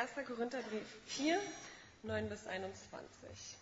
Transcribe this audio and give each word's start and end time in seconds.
1. 0.00 0.14
Korintherbrief 0.26 0.86
4, 1.08 1.38
9 2.04 2.28
bis 2.30 2.46
21. 2.46 3.58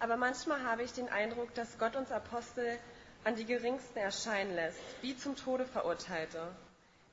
Aber 0.00 0.16
manchmal 0.16 0.64
habe 0.64 0.82
ich 0.82 0.92
den 0.92 1.08
Eindruck, 1.08 1.54
dass 1.54 1.78
Gott 1.78 1.94
uns 1.94 2.10
Apostel 2.10 2.80
an 3.22 3.36
die 3.36 3.44
Geringsten 3.44 3.96
erscheinen 3.96 4.56
lässt, 4.56 4.80
wie 5.02 5.16
zum 5.16 5.36
Tode 5.36 5.66
Verurteilte. 5.66 6.48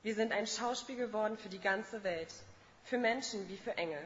Wir 0.02 0.16
sind 0.16 0.32
ein 0.32 0.48
Schauspiel 0.48 0.96
geworden 0.96 1.38
für 1.38 1.50
die 1.50 1.62
ganze 1.62 2.04
Welt, 2.04 2.34
für 2.86 2.98
Menschen 2.98 3.48
wie 3.50 3.58
für 3.58 3.78
Engel. 3.78 4.02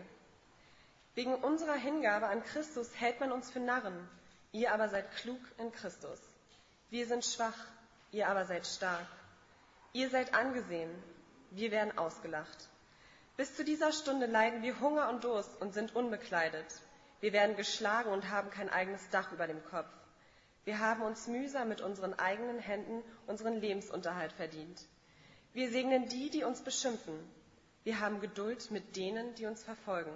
Wegen 1.16 1.36
unserer 1.36 1.75
Hingabe 1.75 2.27
an 2.27 2.43
Christus 2.43 2.89
hält 3.00 3.21
man 3.21 3.32
uns 3.32 3.50
für 3.50 3.61
Narren, 3.61 4.09
ihr 4.52 4.73
aber 4.73 4.89
seid 4.89 5.09
klug 5.16 5.39
in 5.57 5.71
Christus. 5.71 6.20
Wir 6.89 7.07
sind 7.07 7.23
schwach, 7.23 7.66
ihr 8.11 8.27
aber 8.27 8.45
seid 8.45 8.68
stark. 8.68 9.07
Ihr 9.96 10.10
seid 10.10 10.34
angesehen, 10.34 10.89
wir 11.52 11.70
werden 11.70 11.96
ausgelacht. 12.00 12.68
Bis 13.38 13.56
zu 13.56 13.64
dieser 13.64 13.92
Stunde 13.92 14.25
leiden 14.25 14.64
wir 14.64 14.79
Hunger 14.79 15.07
und 15.10 15.24
Durst 15.24 15.61
und 15.61 15.71
sind 15.75 15.96
unbekleidet. 15.96 16.66
Wir 17.19 17.32
werden 17.32 17.56
geschlagen 17.56 18.10
und 18.10 18.32
haben 18.32 18.50
kein 18.50 18.69
eigenes 18.69 19.07
Dach 19.11 19.32
über 19.32 19.46
dem 19.46 19.64
Kopf. 19.66 19.89
Wir 20.66 20.79
haben 20.79 21.04
uns 21.04 21.28
mühsam 21.28 21.69
mit 21.69 21.82
unseren 21.82 22.18
eigenen 22.18 22.57
Händen 22.57 23.04
unseren 23.28 23.61
Lebensunterhalt 23.61 24.33
verdient. 24.33 24.82
Wir 25.54 25.69
segnen 25.69 26.10
die, 26.10 26.32
die 26.32 26.44
uns 26.44 26.61
beschimpfen. 26.61 27.14
Wir 27.83 28.00
haben 28.00 28.19
Geduld 28.19 28.71
mit 28.71 28.96
denen, 28.96 29.36
die 29.36 29.46
uns 29.46 29.64
verfolgen. 29.64 30.14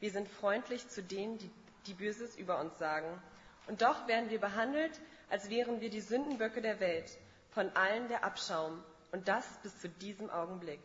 Wir 0.00 0.10
sind 0.10 0.26
freundlich 0.26 0.88
zu 0.88 1.02
denen, 1.02 1.36
die, 1.36 1.50
die 1.86 1.94
Böses 1.94 2.34
über 2.36 2.58
uns 2.60 2.78
sagen. 2.78 3.22
Und 3.66 3.82
doch 3.82 4.08
werden 4.08 4.30
wir 4.30 4.40
behandelt, 4.40 4.98
als 5.28 5.50
wären 5.50 5.82
wir 5.82 5.90
die 5.90 6.00
Sündenböcke 6.00 6.62
der 6.62 6.80
Welt, 6.80 7.18
von 7.50 7.68
allen 7.76 8.08
der 8.08 8.24
Abschaum, 8.24 8.82
und 9.12 9.28
das 9.28 9.46
bis 9.62 9.78
zu 9.80 9.88
diesem 9.88 10.30
Augenblick. 10.30 10.82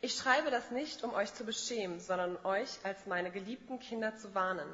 Ich 0.00 0.14
schreibe 0.14 0.50
das 0.50 0.70
nicht, 0.70 1.02
um 1.02 1.12
euch 1.12 1.34
zu 1.34 1.44
beschämen, 1.44 1.98
sondern 1.98 2.36
euch 2.44 2.70
als 2.84 3.06
meine 3.06 3.32
geliebten 3.32 3.80
Kinder 3.80 4.16
zu 4.16 4.32
warnen. 4.34 4.68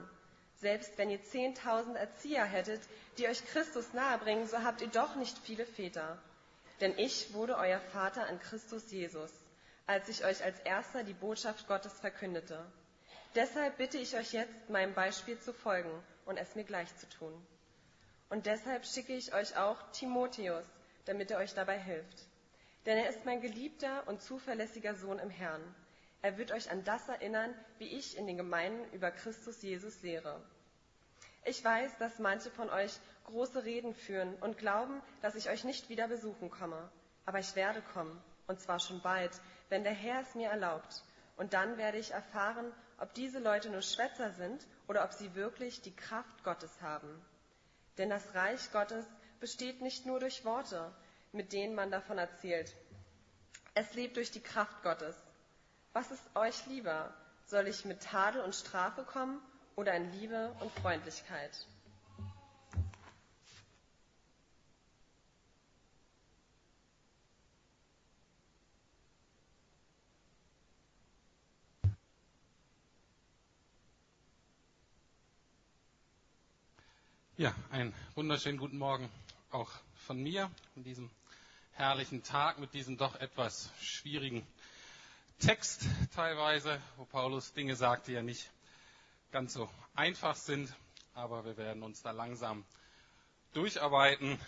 Selbst 0.61 0.99
wenn 0.99 1.09
ihr 1.09 1.23
zehntausend 1.25 1.97
Erzieher 1.97 2.45
hättet, 2.45 2.83
die 3.17 3.27
euch 3.27 3.45
Christus 3.47 3.95
nahebringen, 3.95 4.47
so 4.47 4.63
habt 4.63 4.83
ihr 4.83 4.89
doch 4.89 5.15
nicht 5.15 5.39
viele 5.39 5.65
Väter. 5.65 6.19
Denn 6.81 6.99
ich 6.99 7.33
wurde 7.33 7.57
euer 7.57 7.81
Vater 7.81 8.29
in 8.29 8.39
Christus 8.39 8.91
Jesus, 8.91 9.31
als 9.87 10.09
ich 10.09 10.25
euch 10.25 10.45
als 10.45 10.59
erster 10.61 11.05
die 11.05 11.15
Botschaft 11.15 11.67
Gottes 11.69 11.93
verkündete. 12.01 12.65
Deshalb 13.35 13.79
bitte 13.79 13.99
ich 13.99 14.17
euch 14.17 14.33
jetzt, 14.33 14.69
meinem 14.69 14.95
Beispiel 14.95 15.39
zu 15.41 15.53
folgen 15.53 15.91
und 16.27 16.37
es 16.37 16.55
mir 16.55 16.65
gleich 16.65 16.95
zu 16.99 17.09
tun. 17.09 17.35
Und 18.29 18.47
deshalb 18.47 18.85
schicke 18.85 19.15
ich 19.15 19.35
euch 19.35 19.57
auch 19.57 19.79
Timotheus, 19.93 20.65
damit 21.05 21.31
er 21.31 21.39
euch 21.39 21.55
dabei 21.55 21.79
hilft. 21.79 22.27
Denn 22.87 22.99
er 22.99 23.09
ist 23.09 23.25
mein 23.25 23.41
geliebter 23.41 24.07
und 24.09 24.23
zuverlässiger 24.23 24.95
Sohn 24.95 25.19
im 25.19 25.31
Herrn. 25.31 25.63
Er 26.23 26.39
wird 26.39 26.53
euch 26.53 26.71
an 26.71 26.85
das 26.85 27.09
erinnern, 27.09 27.55
wie 27.79 27.89
ich 27.89 28.17
in 28.17 28.27
den 28.27 28.37
Gemeinden 28.37 28.91
über 28.93 29.11
Christus 29.11 29.63
Jesus 29.63 30.03
lehre. 30.03 30.41
Ich 31.45 31.63
weiß, 31.63 31.99
dass 31.99 32.19
manche 32.19 32.51
von 32.51 32.71
euch 32.71 32.99
große 33.25 33.65
Reden 33.65 33.95
führen 33.95 34.35
und 34.37 34.57
glauben, 34.59 35.03
dass 35.21 35.35
ich 35.35 35.51
euch 35.51 35.65
nicht 35.65 35.89
wieder 35.89 36.09
besuchen 36.09 36.51
komme. 36.51 36.91
Aber 37.27 37.39
ich 37.39 37.55
werde 37.57 37.83
kommen, 37.93 38.23
und 38.47 38.61
zwar 38.61 38.81
schon 38.81 39.01
bald, 39.03 39.33
wenn 39.69 39.85
der 39.85 39.93
Herr 39.93 40.23
es 40.23 40.35
mir 40.35 40.49
erlaubt. 40.49 41.03
Und 41.37 41.53
dann 41.53 41.77
werde 41.77 41.99
ich 41.99 42.13
erfahren, 42.13 42.73
ob 42.99 43.13
diese 43.15 43.39
Leute 43.39 43.71
nur 43.71 43.83
Schwätzer 43.83 44.31
sind 44.33 44.67
oder 44.89 45.05
ob 45.05 45.13
sie 45.13 45.35
wirklich 45.35 45.83
die 45.83 45.95
Kraft 45.95 46.45
Gottes 46.45 46.81
haben. 46.81 47.23
Denn 47.99 48.11
das 48.11 48.35
Reich 48.35 48.73
Gottes 48.73 49.05
besteht 49.45 49.83
nicht 49.83 50.07
nur 50.07 50.21
durch 50.21 50.47
Worte, 50.47 50.91
mit 51.33 51.53
denen 51.53 51.75
man 51.75 51.91
davon 51.91 52.17
erzählt. 52.17 52.75
Es 53.75 53.93
lebt 53.93 54.17
durch 54.17 54.31
die 54.31 54.41
Kraft 54.41 54.83
Gottes. 54.83 55.15
Was 55.93 56.11
ist 56.11 56.35
euch 56.35 56.65
lieber? 56.65 57.13
Soll 57.45 57.69
ich 57.69 57.85
mit 57.85 58.03
Tadel 58.03 58.41
und 58.41 58.55
Strafe 58.55 59.05
kommen 59.05 59.43
oder 59.77 59.93
in 59.93 60.11
Liebe 60.13 60.57
und 60.61 60.73
Freundlichkeit? 60.73 61.51
Ja, 77.37 77.53
einen 77.73 77.93
wunderschönen 78.15 78.59
guten 78.59 78.79
Morgen 78.79 79.11
auch 79.51 79.69
von 80.07 80.23
mir 80.23 80.49
an 80.77 80.85
diesem 80.85 81.11
herrlichen 81.73 82.23
Tag 82.23 82.61
mit 82.61 82.75
diesem 82.75 82.97
doch 82.97 83.17
etwas 83.17 83.73
schwierigen 83.81 84.47
Text 85.41 85.85
teilweise, 86.15 86.81
wo 86.97 87.05
Paulus 87.07 87.53
Dinge 87.53 87.75
sagt, 87.75 88.07
die 88.07 88.13
ja 88.13 88.23
nicht 88.23 88.53
ganz 89.33 89.53
so 89.53 89.69
einfach 89.97 90.37
sind, 90.37 90.73
aber 91.13 91.45
wir 91.45 91.57
werden 91.57 91.83
uns 91.83 92.03
da 92.03 92.13
langsam 92.13 92.65
durcharbeiten 93.53 94.39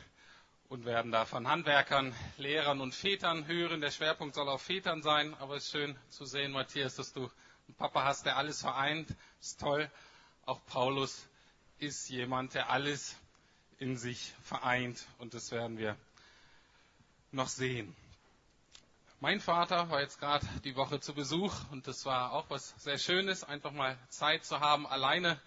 und 0.68 0.84
werden 0.84 1.10
da 1.10 1.24
von 1.24 1.48
Handwerkern, 1.48 2.14
Lehrern 2.36 2.80
und 2.80 2.94
Vätern 2.94 3.48
hören. 3.48 3.80
Der 3.80 3.90
Schwerpunkt 3.90 4.36
soll 4.36 4.48
auf 4.48 4.62
Vätern 4.62 5.02
sein, 5.02 5.34
aber 5.40 5.56
es 5.56 5.64
ist 5.64 5.72
schön 5.72 5.98
zu 6.08 6.24
sehen, 6.24 6.52
Matthias, 6.52 6.94
dass 6.94 7.12
du 7.12 7.22
einen 7.66 7.74
Papa 7.76 8.04
hast, 8.04 8.26
der 8.26 8.36
alles 8.36 8.60
vereint. 8.60 9.12
Ist 9.40 9.58
toll. 9.58 9.90
Auch 10.44 10.64
Paulus 10.66 11.26
ist 11.78 12.08
jemand, 12.08 12.54
der 12.54 12.70
alles 12.70 13.16
in 13.78 13.96
sich 13.96 14.34
vereint 14.42 15.06
und 15.18 15.34
das 15.34 15.50
werden 15.50 15.78
wir 15.78 15.96
noch 17.32 17.48
sehen. 17.48 17.94
Mein 19.20 19.40
Vater 19.40 19.90
war 19.90 20.00
jetzt 20.00 20.20
gerade 20.20 20.46
die 20.64 20.76
Woche 20.76 21.00
zu 21.00 21.14
Besuch 21.14 21.54
und 21.70 21.86
das 21.86 22.04
war 22.04 22.32
auch 22.32 22.50
was 22.50 22.74
sehr 22.78 22.98
Schönes, 22.98 23.44
einfach 23.44 23.72
mal 23.72 23.98
Zeit 24.08 24.44
zu 24.44 24.60
haben, 24.60 24.86
alleine 24.86 25.40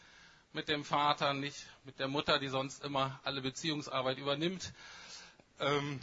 mit 0.53 0.69
dem 0.69 0.83
Vater, 0.83 1.33
nicht 1.33 1.67
mit 1.83 1.99
der 1.99 2.07
Mutter, 2.07 2.39
die 2.39 2.47
sonst 2.47 2.83
immer 2.83 3.19
alle 3.23 3.41
Beziehungsarbeit 3.41 4.17
übernimmt 4.17 4.73
ähm, 5.59 5.99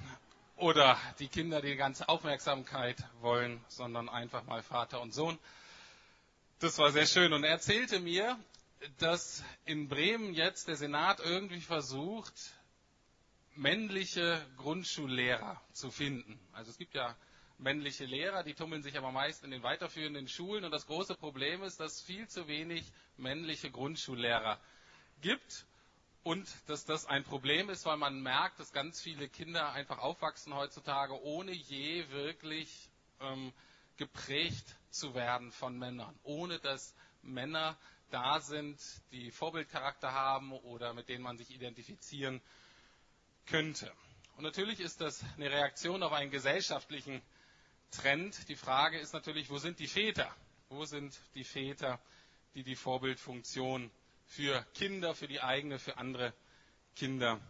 oder 0.57 0.97
die 1.19 1.29
Kinder, 1.29 1.61
die 1.61 1.71
die 1.71 1.77
ganze 1.77 2.09
Aufmerksamkeit 2.09 2.97
wollen, 3.21 3.65
sondern 3.69 4.09
einfach 4.09 4.45
mal 4.45 4.63
Vater 4.63 5.01
und 5.01 5.13
Sohn. 5.13 5.39
Das 6.61 6.79
war 6.79 6.91
sehr 6.93 7.07
schön 7.07 7.33
und 7.33 7.45
er 7.45 7.51
erzählte 7.51 8.01
mir, 8.01 8.39
dass 8.99 9.43
in 9.65 9.89
Bremen 9.89 10.35
jetzt 10.35 10.69
der 10.69 10.77
Senat 10.77 11.21
irgendwie 11.21 11.61
versucht, 11.61 12.35
männliche 13.55 14.45
Grundschullehrer 14.57 15.61
zu 15.73 15.91
finden. 15.91 16.39
Also 16.53 16.71
es 16.71 16.79
gibt 16.79 16.95
ja 16.95 17.17
männliche 17.59 18.05
Lehrer, 18.05 18.43
die 18.43 18.55
tummeln 18.55 18.83
sich 18.83 18.99
aber 18.99 19.13
meist 19.13 19.45
in 19.45 19.51
den 19.51 19.63
weiterführenden 19.63 20.29
Schulen 20.29 20.65
und 20.65 20.71
das 20.71 20.87
große 20.87 21.15
Problem 21.15 21.63
ist, 21.63 21.81
dass 21.81 21.95
es 21.95 22.01
viel 22.03 22.29
zu 22.29 22.49
wenig 22.49 22.85
männliche 23.17 23.71
Grundschullehrer 23.71 24.61
gibt 25.23 25.67
und 26.23 26.47
dass 26.67 26.85
das 26.85 27.07
ein 27.07 27.25
Problem 27.25 27.71
ist, 27.71 27.87
weil 27.87 27.97
man 27.97 28.21
merkt, 28.21 28.61
dass 28.61 28.73
ganz 28.73 29.01
viele 29.01 29.29
Kinder 29.29 29.73
einfach 29.73 29.99
aufwachsen 29.99 30.55
heutzutage, 30.55 31.19
ohne 31.23 31.53
je 31.53 32.11
wirklich 32.11 32.91
ähm, 33.21 33.53
geprägt 33.97 34.77
zu 34.91 35.15
werden 35.15 35.51
von 35.51 35.79
Männern, 35.79 36.19
ohne 36.25 36.59
dass 36.59 36.95
Männer 37.23 37.77
da 38.11 38.41
sind, 38.41 38.81
die 39.13 39.31
Vorbildcharakter 39.31 40.13
haben 40.13 40.53
oder 40.53 40.95
mit 40.95 41.09
denen 41.09 41.23
man 41.23 41.39
sich 41.39 41.51
identifizieren 41.51 42.41
könnte. 43.47 43.93
Und 44.37 44.45
natürlich 44.45 44.81
ist 44.81 45.01
das 45.01 45.25
eine 45.37 45.51
Reaktion 45.51 46.03
auf 46.03 46.13
einen 46.13 46.31
gesellschaftlichen 46.31 47.23
Trend. 47.91 48.49
Die 48.49 48.57
Frage 48.57 48.99
ist 48.99 49.13
natürlich, 49.15 49.51
wo 49.51 49.59
sind 49.59 49.79
die 49.79 49.89
Väter? 49.89 50.31
Wo 50.69 50.85
sind 50.85 51.19
die 51.35 51.45
Väter, 51.45 52.01
die 52.55 52.63
die 52.63 52.77
Vorbildfunktion 52.77 53.91
für 54.27 54.63
Kinder, 54.75 55.15
für 55.15 55.29
die 55.29 55.41
eigene, 55.41 55.79
für 55.79 55.97
andere 55.97 56.35
Kinder 56.97 57.41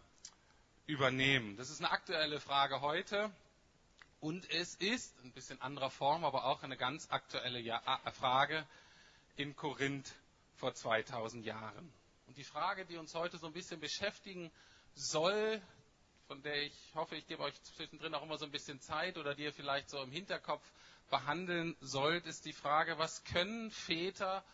übernehmen? 0.87 1.56
Das 1.56 1.71
ist 1.71 1.81
eine 1.81 1.91
aktuelle 1.91 2.41
Frage 2.41 2.81
heute. 2.83 3.33
Und 4.21 4.48
es 4.51 4.77
ist, 4.77 5.19
ein 5.25 5.33
bisschen 5.33 5.60
anderer 5.60 5.91
Form, 5.91 6.25
aber 6.25 6.45
auch 6.45 6.63
eine 6.63 6.77
ganz 6.77 7.10
aktuelle 7.10 7.63
Frage 8.13 8.66
in 9.36 9.57
Korinth 9.57 10.15
vor 10.57 10.75
2000 10.75 11.45
Jahren. 11.45 11.93
Und 12.27 12.37
die 12.37 12.45
Frage, 12.45 12.85
die 12.87 12.97
uns 12.97 13.15
heute 13.15 13.39
so 13.39 13.47
ein 13.47 13.53
bisschen 13.53 13.81
beschäftigen 13.81 14.51
soll, 14.95 15.61
von 16.27 16.43
der 16.43 16.63
ich 16.63 16.75
hoffe, 16.95 17.17
ich 17.17 17.27
gebe 17.27 17.43
euch 17.43 17.55
zwischendrin 17.63 18.15
auch 18.15 18.23
immer 18.23 18.39
so 18.39 18.45
ein 18.45 18.51
bisschen 18.51 18.81
Zeit 18.81 19.17
oder 19.17 19.35
die 19.35 19.45
ihr 19.45 19.53
vielleicht 19.53 19.91
so 19.91 20.03
im 20.03 20.11
Hinterkopf 20.11 20.65
behandeln 21.11 21.77
sollt, 21.81 22.27
ist 22.27 22.47
die 22.47 22.53
Frage, 22.53 22.99
was 22.99 23.23
können 23.25 23.71
Väter 23.71 24.45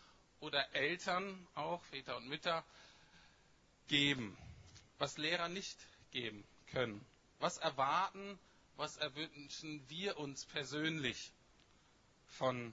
oder 0.40 0.74
Eltern, 0.74 1.46
auch 1.54 1.82
Väter 1.84 2.16
und 2.16 2.28
Mütter, 2.28 2.64
geben, 3.88 4.36
was 4.98 5.16
Lehrer 5.16 5.48
nicht 5.48 5.78
geben 6.10 6.44
können. 6.66 7.04
Was 7.38 7.58
erwarten, 7.58 8.38
was 8.76 8.96
erwünschen 8.96 9.82
wir 9.88 10.18
uns 10.18 10.44
persönlich 10.44 11.32
von 12.26 12.72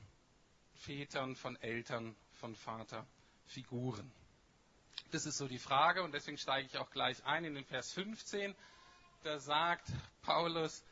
Vätern, 0.76 1.36
von 1.36 1.56
Eltern, 1.62 2.16
von 2.34 2.56
Vater 2.56 3.06
Figuren? 3.50 4.12
Das 5.12 5.26
ist 5.26 5.38
so 5.38 5.48
die 5.48 5.60
Frage 5.60 6.04
und 6.04 6.14
deswegen 6.14 6.38
steige 6.38 6.68
ich 6.68 6.78
auch 6.78 6.92
gleich 6.92 7.26
ein 7.26 7.46
in 7.46 7.56
den 7.56 7.66
Vers 7.66 7.92
15. 7.94 8.56
da 9.24 9.40
sagt 9.40 9.88
Paulus, 10.22 10.84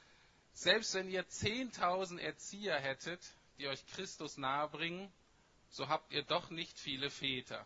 selbst 0.54 0.96
wenn 0.96 1.10
ihr 1.10 1.24
10.000 1.24 2.18
Erzieher 2.20 2.80
hättet, 2.80 3.22
die 3.60 3.68
euch 3.68 3.86
Christus 3.88 4.38
nahebringen, 4.38 5.12
so 5.70 5.88
habt 5.88 6.12
ihr 6.12 6.24
doch 6.24 6.50
nicht 6.50 6.80
viele 6.80 7.12
Väter. 7.12 7.66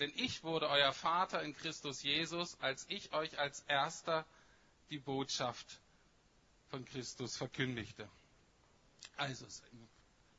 Denn 0.00 0.10
ich 0.16 0.42
wurde 0.42 0.68
euer 0.70 0.92
Vater 0.92 1.42
in 1.42 1.54
Christus 1.54 2.02
Jesus, 2.02 2.58
als 2.60 2.86
ich 2.88 3.12
euch 3.12 3.38
als 3.38 3.60
erster 3.68 4.24
die 4.90 4.98
Botschaft 4.98 5.80
von 6.70 6.84
Christus 6.86 7.36
verkündigte. 7.36 8.08
Also, 9.16 9.46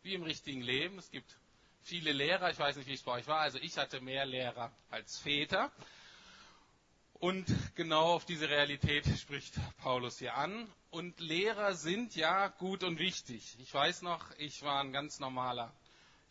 wie 0.02 0.16
im 0.16 0.24
richtigen 0.24 0.62
Leben, 0.62 0.98
es 0.98 1.12
gibt 1.12 1.38
viele 1.84 2.12
Lehrer, 2.12 2.50
ich 2.50 2.60
weiß 2.60 2.78
nicht, 2.78 2.88
wie 2.88 2.94
es 2.94 3.04
bei 3.04 3.14
euch 3.14 3.28
war, 3.28 3.40
also 3.40 3.58
ich 3.60 3.78
hatte 3.78 4.02
mehr 4.02 4.26
Lehrer 4.26 4.72
als 4.90 5.20
Väter. 5.20 5.72
Und 7.14 7.46
genau 7.76 8.14
auf 8.14 8.26
diese 8.26 8.50
Realität 8.50 9.06
spricht 9.18 9.54
Paulus 9.78 10.20
hier 10.20 10.36
an. 10.36 10.70
Und 10.90 11.20
Lehrer 11.22 11.74
sind 11.74 12.16
ja 12.16 12.50
gut 12.50 12.84
und 12.84 13.00
wichtig. 13.00 13.56
Ich 13.60 13.74
weiß 13.74 14.02
noch, 14.02 14.26
ich 14.38 14.62
war 14.64 14.82
ein 14.82 14.92
ganz 14.92 15.20
normaler 15.20 15.74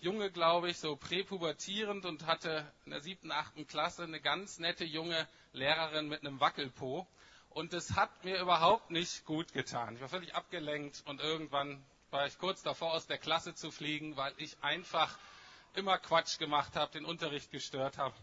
Junge, 0.01 0.31
glaube 0.31 0.69
ich, 0.69 0.79
so 0.79 0.97
präpubertierend 0.97 2.05
und 2.05 2.27
hatte 2.27 2.71
in 2.85 2.91
der 2.91 3.01
siebten, 3.01 3.31
achten 3.31 3.67
Klasse 3.67 4.03
eine 4.03 4.21
ganz 4.21 4.59
nette 4.59 4.85
junge 4.85 5.29
Lehrerin 5.53 6.09
mit 6.09 6.27
einem 6.27 6.41
Wackelpo. 6.41 7.07
Und 7.51 7.73
es 7.73 7.95
hat 7.97 8.25
mir 8.25 8.41
überhaupt 8.41 8.91
nicht 8.91 9.25
gut 9.25 9.53
getan. 9.53 9.95
Ich 9.95 10.01
war 10.01 10.09
völlig 10.09 10.35
abgelenkt 10.35 11.03
und 11.07 11.21
irgendwann 11.21 11.83
war 12.11 12.27
ich 12.27 12.37
kurz 12.39 12.63
davor, 12.63 12.93
aus 12.93 13.07
der 13.07 13.19
Klasse 13.19 13.55
zu 13.55 13.71
fliegen, 13.71 14.17
weil 14.17 14.35
ich 14.37 14.57
einfach 14.63 15.19
immer 15.75 15.99
Quatsch 15.99 16.39
gemacht 16.39 16.77
habe, 16.77 16.93
den 16.93 17.05
Unterricht 17.05 17.51
gestört 17.51 17.99
habe. 17.99 18.15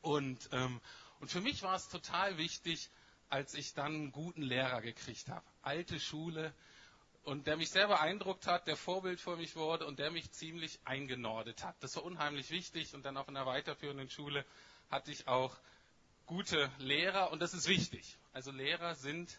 Und, 0.00 0.48
ähm, 0.52 0.80
und 1.20 1.30
für 1.30 1.40
mich 1.40 1.62
war 1.62 1.74
es 1.74 1.88
total 1.88 2.38
wichtig, 2.38 2.90
als 3.28 3.54
ich 3.54 3.74
dann 3.74 3.94
einen 3.94 4.12
guten 4.12 4.42
Lehrer 4.42 4.82
gekriegt 4.82 5.28
habe. 5.28 5.44
Alte 5.62 5.98
Schule. 6.00 6.52
Und 7.24 7.46
der 7.46 7.56
mich 7.56 7.70
sehr 7.70 7.86
beeindruckt 7.86 8.46
hat, 8.46 8.66
der 8.66 8.76
Vorbild 8.76 9.20
für 9.20 9.36
mich 9.36 9.54
wurde 9.54 9.86
und 9.86 10.00
der 10.00 10.10
mich 10.10 10.32
ziemlich 10.32 10.80
eingenordet 10.84 11.64
hat. 11.64 11.76
Das 11.80 11.94
war 11.96 12.04
unheimlich 12.04 12.50
wichtig. 12.50 12.94
Und 12.94 13.04
dann 13.04 13.16
auch 13.16 13.28
in 13.28 13.34
der 13.34 13.46
weiterführenden 13.46 14.10
Schule 14.10 14.44
hatte 14.90 15.12
ich 15.12 15.28
auch 15.28 15.56
gute 16.26 16.70
Lehrer. 16.78 17.30
Und 17.30 17.40
das 17.40 17.54
ist 17.54 17.68
wichtig. 17.68 18.18
Also 18.32 18.50
Lehrer 18.50 18.96
sind 18.96 19.38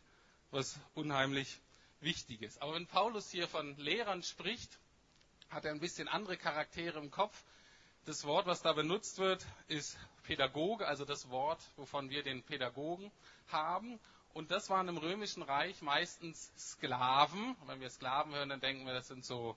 was 0.49 0.79
unheimlich 0.93 1.59
Wichtiges. 1.99 2.57
Aber 2.59 2.75
wenn 2.75 2.87
Paulus 2.87 3.29
hier 3.31 3.47
von 3.47 3.75
Lehrern 3.77 4.23
spricht, 4.23 4.79
hat 5.53 5.65
er 5.65 5.71
ein 5.71 5.79
bisschen 5.79 6.07
andere 6.07 6.37
Charaktere 6.37 6.99
im 6.99 7.11
Kopf. 7.11 7.43
Das 8.05 8.25
Wort, 8.25 8.47
was 8.47 8.61
da 8.61 8.73
benutzt 8.73 9.17
wird, 9.19 9.45
ist 9.67 9.97
Pädagoge, 10.23 10.87
also 10.87 11.05
das 11.05 11.29
Wort, 11.29 11.61
wovon 11.77 12.09
wir 12.09 12.23
den 12.23 12.43
Pädagogen 12.43 13.11
haben. 13.47 13.99
Und 14.33 14.51
das 14.51 14.69
waren 14.69 14.87
im 14.87 14.97
Römischen 14.97 15.43
Reich 15.43 15.81
meistens 15.81 16.51
Sklaven. 16.57 17.55
Wenn 17.67 17.79
wir 17.79 17.89
Sklaven 17.89 18.33
hören, 18.33 18.49
dann 18.49 18.59
denken 18.59 18.85
wir, 18.85 18.93
das 18.93 19.07
sind 19.07 19.23
so 19.23 19.55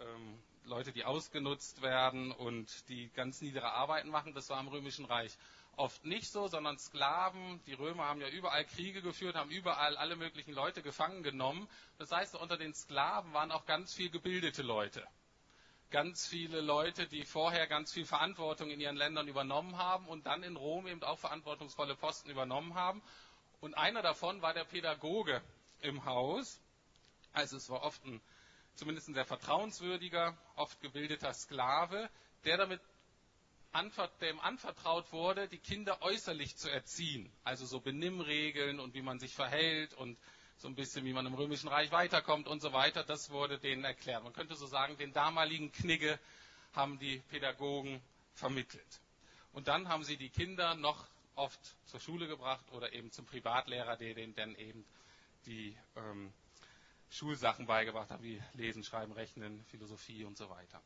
ähm, 0.00 0.38
Leute, 0.64 0.92
die 0.92 1.04
ausgenutzt 1.04 1.82
werden 1.82 2.30
und 2.30 2.88
die 2.88 3.10
ganz 3.10 3.42
niedere 3.42 3.72
Arbeiten 3.72 4.08
machen. 4.08 4.32
Das 4.32 4.48
war 4.48 4.60
im 4.60 4.68
Römischen 4.68 5.04
Reich 5.04 5.36
oft 5.76 6.04
nicht 6.04 6.30
so, 6.30 6.46
sondern 6.48 6.78
Sklaven. 6.78 7.60
Die 7.66 7.74
Römer 7.74 8.04
haben 8.04 8.20
ja 8.20 8.28
überall 8.28 8.64
Kriege 8.64 9.02
geführt, 9.02 9.34
haben 9.34 9.50
überall 9.50 9.96
alle 9.96 10.16
möglichen 10.16 10.52
Leute 10.52 10.82
gefangen 10.82 11.22
genommen. 11.22 11.68
Das 11.98 12.12
heißt, 12.12 12.36
unter 12.36 12.56
den 12.56 12.74
Sklaven 12.74 13.32
waren 13.32 13.50
auch 13.50 13.66
ganz 13.66 13.92
viel 13.92 14.08
gebildete 14.08 14.62
Leute 14.62 15.06
ganz 15.92 16.26
viele 16.26 16.60
Leute, 16.60 17.06
die 17.06 17.24
vorher 17.24 17.68
ganz 17.68 17.92
viel 17.92 18.06
Verantwortung 18.06 18.70
in 18.70 18.80
ihren 18.80 18.96
Ländern 18.96 19.28
übernommen 19.28 19.76
haben 19.76 20.08
und 20.08 20.26
dann 20.26 20.42
in 20.42 20.56
Rom 20.56 20.88
eben 20.88 21.02
auch 21.04 21.18
verantwortungsvolle 21.18 21.94
Posten 21.94 22.30
übernommen 22.30 22.74
haben. 22.74 23.02
Und 23.60 23.74
einer 23.74 24.02
davon 24.02 24.42
war 24.42 24.54
der 24.54 24.64
Pädagoge 24.64 25.40
im 25.82 26.04
Haus. 26.04 26.60
Also 27.32 27.56
es 27.58 27.68
war 27.68 27.82
oft 27.82 28.04
ein, 28.04 28.20
zumindest 28.74 29.08
ein 29.08 29.14
sehr 29.14 29.26
vertrauenswürdiger, 29.26 30.36
oft 30.56 30.80
gebildeter 30.80 31.32
Sklave, 31.34 32.10
der 32.44 32.56
damit 32.56 32.80
dem 34.20 34.40
anvertraut 34.40 35.12
wurde, 35.12 35.48
die 35.48 35.58
Kinder 35.58 36.02
äußerlich 36.02 36.56
zu 36.56 36.70
erziehen. 36.70 37.32
Also 37.44 37.64
so 37.64 37.80
Benimmregeln 37.80 38.80
und 38.80 38.94
wie 38.94 39.02
man 39.02 39.18
sich 39.18 39.34
verhält 39.34 39.94
und 39.94 40.18
so 40.62 40.68
ein 40.68 40.76
bisschen, 40.76 41.04
wie 41.04 41.12
man 41.12 41.26
im 41.26 41.34
Römischen 41.34 41.68
Reich 41.68 41.90
weiterkommt 41.90 42.46
und 42.46 42.62
so 42.62 42.72
weiter. 42.72 43.02
Das 43.02 43.30
wurde 43.30 43.58
denen 43.58 43.82
erklärt. 43.82 44.22
Man 44.22 44.32
könnte 44.32 44.54
so 44.54 44.66
sagen, 44.66 44.96
den 44.96 45.12
damaligen 45.12 45.72
Knigge 45.72 46.20
haben 46.72 47.00
die 47.00 47.18
Pädagogen 47.30 48.00
vermittelt. 48.34 49.00
Und 49.52 49.66
dann 49.66 49.88
haben 49.88 50.04
sie 50.04 50.16
die 50.16 50.30
Kinder 50.30 50.76
noch 50.76 51.08
oft 51.34 51.58
zur 51.86 51.98
Schule 51.98 52.28
gebracht 52.28 52.64
oder 52.70 52.92
eben 52.92 53.10
zum 53.10 53.26
Privatlehrer, 53.26 53.96
der 53.96 54.14
denen 54.14 54.36
dann 54.36 54.54
eben 54.54 54.84
die 55.46 55.76
ähm, 55.96 56.32
Schulsachen 57.10 57.66
beigebracht 57.66 58.12
hat, 58.12 58.22
wie 58.22 58.40
Lesen, 58.54 58.84
Schreiben, 58.84 59.12
Rechnen, 59.12 59.64
Philosophie 59.64 60.24
und 60.24 60.36
so 60.38 60.48
weiter. 60.48 60.80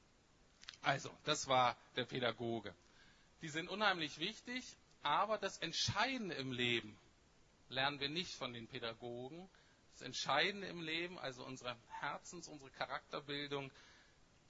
Also, 0.81 1.11
das 1.25 1.49
war 1.49 1.76
der 1.96 2.06
Pädagoge. 2.06 2.75
Die 3.43 3.50
sind 3.50 3.69
unheimlich 3.69 4.19
wichtig, 4.20 4.64
aber 5.02 5.37
das 5.37 5.58
Entscheidende 5.58 6.34
im 6.37 6.50
Leben 6.50 6.96
lernen 7.69 8.00
wir 8.00 8.08
nicht 8.08 8.32
von 8.34 8.55
den 8.55 8.67
Pädagogen, 8.69 9.46
das 9.96 10.02
Entscheidende 10.02 10.66
im 10.66 10.82
Leben, 10.82 11.19
also 11.19 11.43
unsere 11.43 11.75
Herzens-, 12.00 12.48
unsere 12.48 12.70
Charakterbildung, 12.70 13.70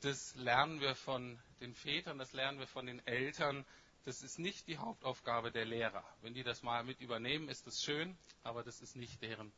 das 0.01 0.35
lernen 0.35 0.81
wir 0.81 0.97
von 0.97 1.39
den 1.61 1.73
Vätern, 1.73 2.19
das 2.19 2.33
lernen 2.33 2.59
wir 2.59 2.67
von 2.67 2.85
den 2.85 3.05
Eltern. 3.07 3.65
Das 4.05 4.23
ist 4.23 4.41
nicht 4.41 4.67
die 4.67 4.79
Hauptaufgabe 4.79 5.53
der 5.53 5.65
Lehrer. 5.65 6.05
Wenn 6.21 6.35
die 6.35 6.43
das 6.43 6.63
mal 6.63 6.83
mit 6.83 7.01
übernehmen, 7.01 7.49
ist 7.49 7.67
das 7.67 7.81
schön, 7.81 8.19
aber 8.43 8.65
das 8.65 8.81
ist 8.81 8.97
nicht 8.97 9.23
deren 9.23 9.53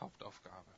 Hauptaufgabe. 0.00 0.74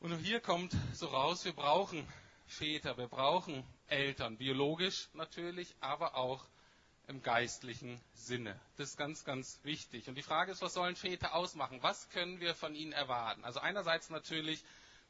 Und 0.00 0.18
hier 0.18 0.40
kommt 0.40 0.76
so 0.92 1.06
raus, 1.06 1.44
wir 1.44 1.52
brauchen 1.52 2.06
Väter, 2.46 2.96
wir 2.96 3.08
brauchen 3.08 3.64
Eltern, 3.86 4.36
biologisch 4.36 5.08
natürlich, 5.14 5.74
aber 5.80 6.16
auch 6.16 6.44
im 7.10 7.22
geistlichen 7.22 8.00
Sinne. 8.14 8.58
Das 8.76 8.90
ist 8.90 8.96
ganz, 8.96 9.24
ganz 9.24 9.58
wichtig. 9.64 10.08
Und 10.08 10.14
die 10.14 10.22
Frage 10.22 10.52
ist, 10.52 10.62
was 10.62 10.74
sollen 10.74 10.94
Väter 10.94 11.34
ausmachen? 11.34 11.82
Was 11.82 12.08
können 12.10 12.38
wir 12.38 12.54
von 12.54 12.74
ihnen 12.76 12.92
erwarten? 12.92 13.44
Also 13.44 13.58
einerseits 13.58 14.10
natürlich 14.10 14.64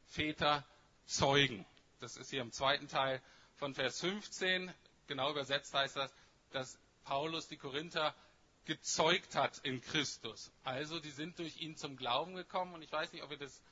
Väter 0.06 0.64
zeugen. 1.05 1.67
Das 2.00 2.17
ist 2.17 2.31
hier 2.31 2.41
im 2.41 2.52
zweiten 2.52 2.88
Teil 2.88 3.20
von 3.56 3.75
Vers 3.75 4.00
15. 4.00 4.73
Genau 5.08 5.31
übersetzt 5.31 5.75
heißt 5.75 5.97
das, 5.97 6.12
dass 6.52 6.79
Paulus 7.05 7.49
die 7.49 7.58
Korinther 7.58 8.14
gezeugt 8.64 9.35
hat 9.35 9.58
in 9.58 9.82
Christus. 9.82 10.50
Also 10.64 11.00
die 11.00 11.11
sind 11.11 11.38
durch 11.38 11.58
ihn 11.58 11.76
zum 11.76 11.96
Glauben 11.96 12.35
gekommen. 12.35 12.73
Und 12.73 12.82
ich 12.82 12.91
weiß 12.91 13.12
nicht, 13.12 13.23
ob 13.23 13.31
ihr 13.31 13.38
das 13.38 13.62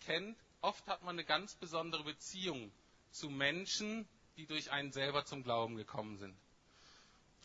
kennt. 0.00 0.36
Oft 0.60 0.84
hat 0.88 1.02
man 1.04 1.14
eine 1.14 1.24
ganz 1.24 1.54
besondere 1.54 2.02
Beziehung 2.02 2.72
zu 3.12 3.30
Menschen, 3.30 4.08
die 4.36 4.46
durch 4.46 4.72
einen 4.72 4.90
selber 4.90 5.24
zum 5.24 5.44
Glauben 5.44 5.76
gekommen 5.76 6.16
sind. 6.16 6.36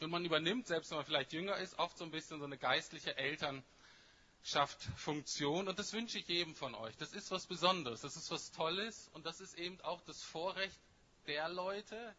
Und 0.02 0.10
man 0.10 0.26
übernimmt, 0.26 0.66
selbst 0.66 0.90
wenn 0.90 0.98
man 0.98 1.06
vielleicht 1.06 1.32
jünger 1.32 1.58
ist, 1.58 1.78
oft 1.78 1.96
so 1.96 2.04
ein 2.04 2.10
bisschen 2.10 2.40
so 2.40 2.46
eine 2.46 2.58
geistliche 2.58 3.16
Elternschaft-Funktion. 3.18 5.68
Und 5.68 5.78
das 5.78 5.94
wünsche 5.94 6.18
ich 6.18 6.28
jedem 6.28 6.56
von 6.56 6.74
euch. 6.74 6.98
Das 6.98 7.14
ist 7.14 7.30
was 7.30 7.46
Besonderes, 7.46 8.02
das 8.02 8.16
ist 8.16 8.32
was 8.32 8.52
Tolles 8.52 9.10
und 9.14 9.28
das 9.28 9.40
ist 9.40 9.60
eben 9.60 9.80
auch 9.82 10.02
das 10.02 10.24
Vorrecht 10.24 10.80
der 11.28 11.50
Leute, 11.50 12.16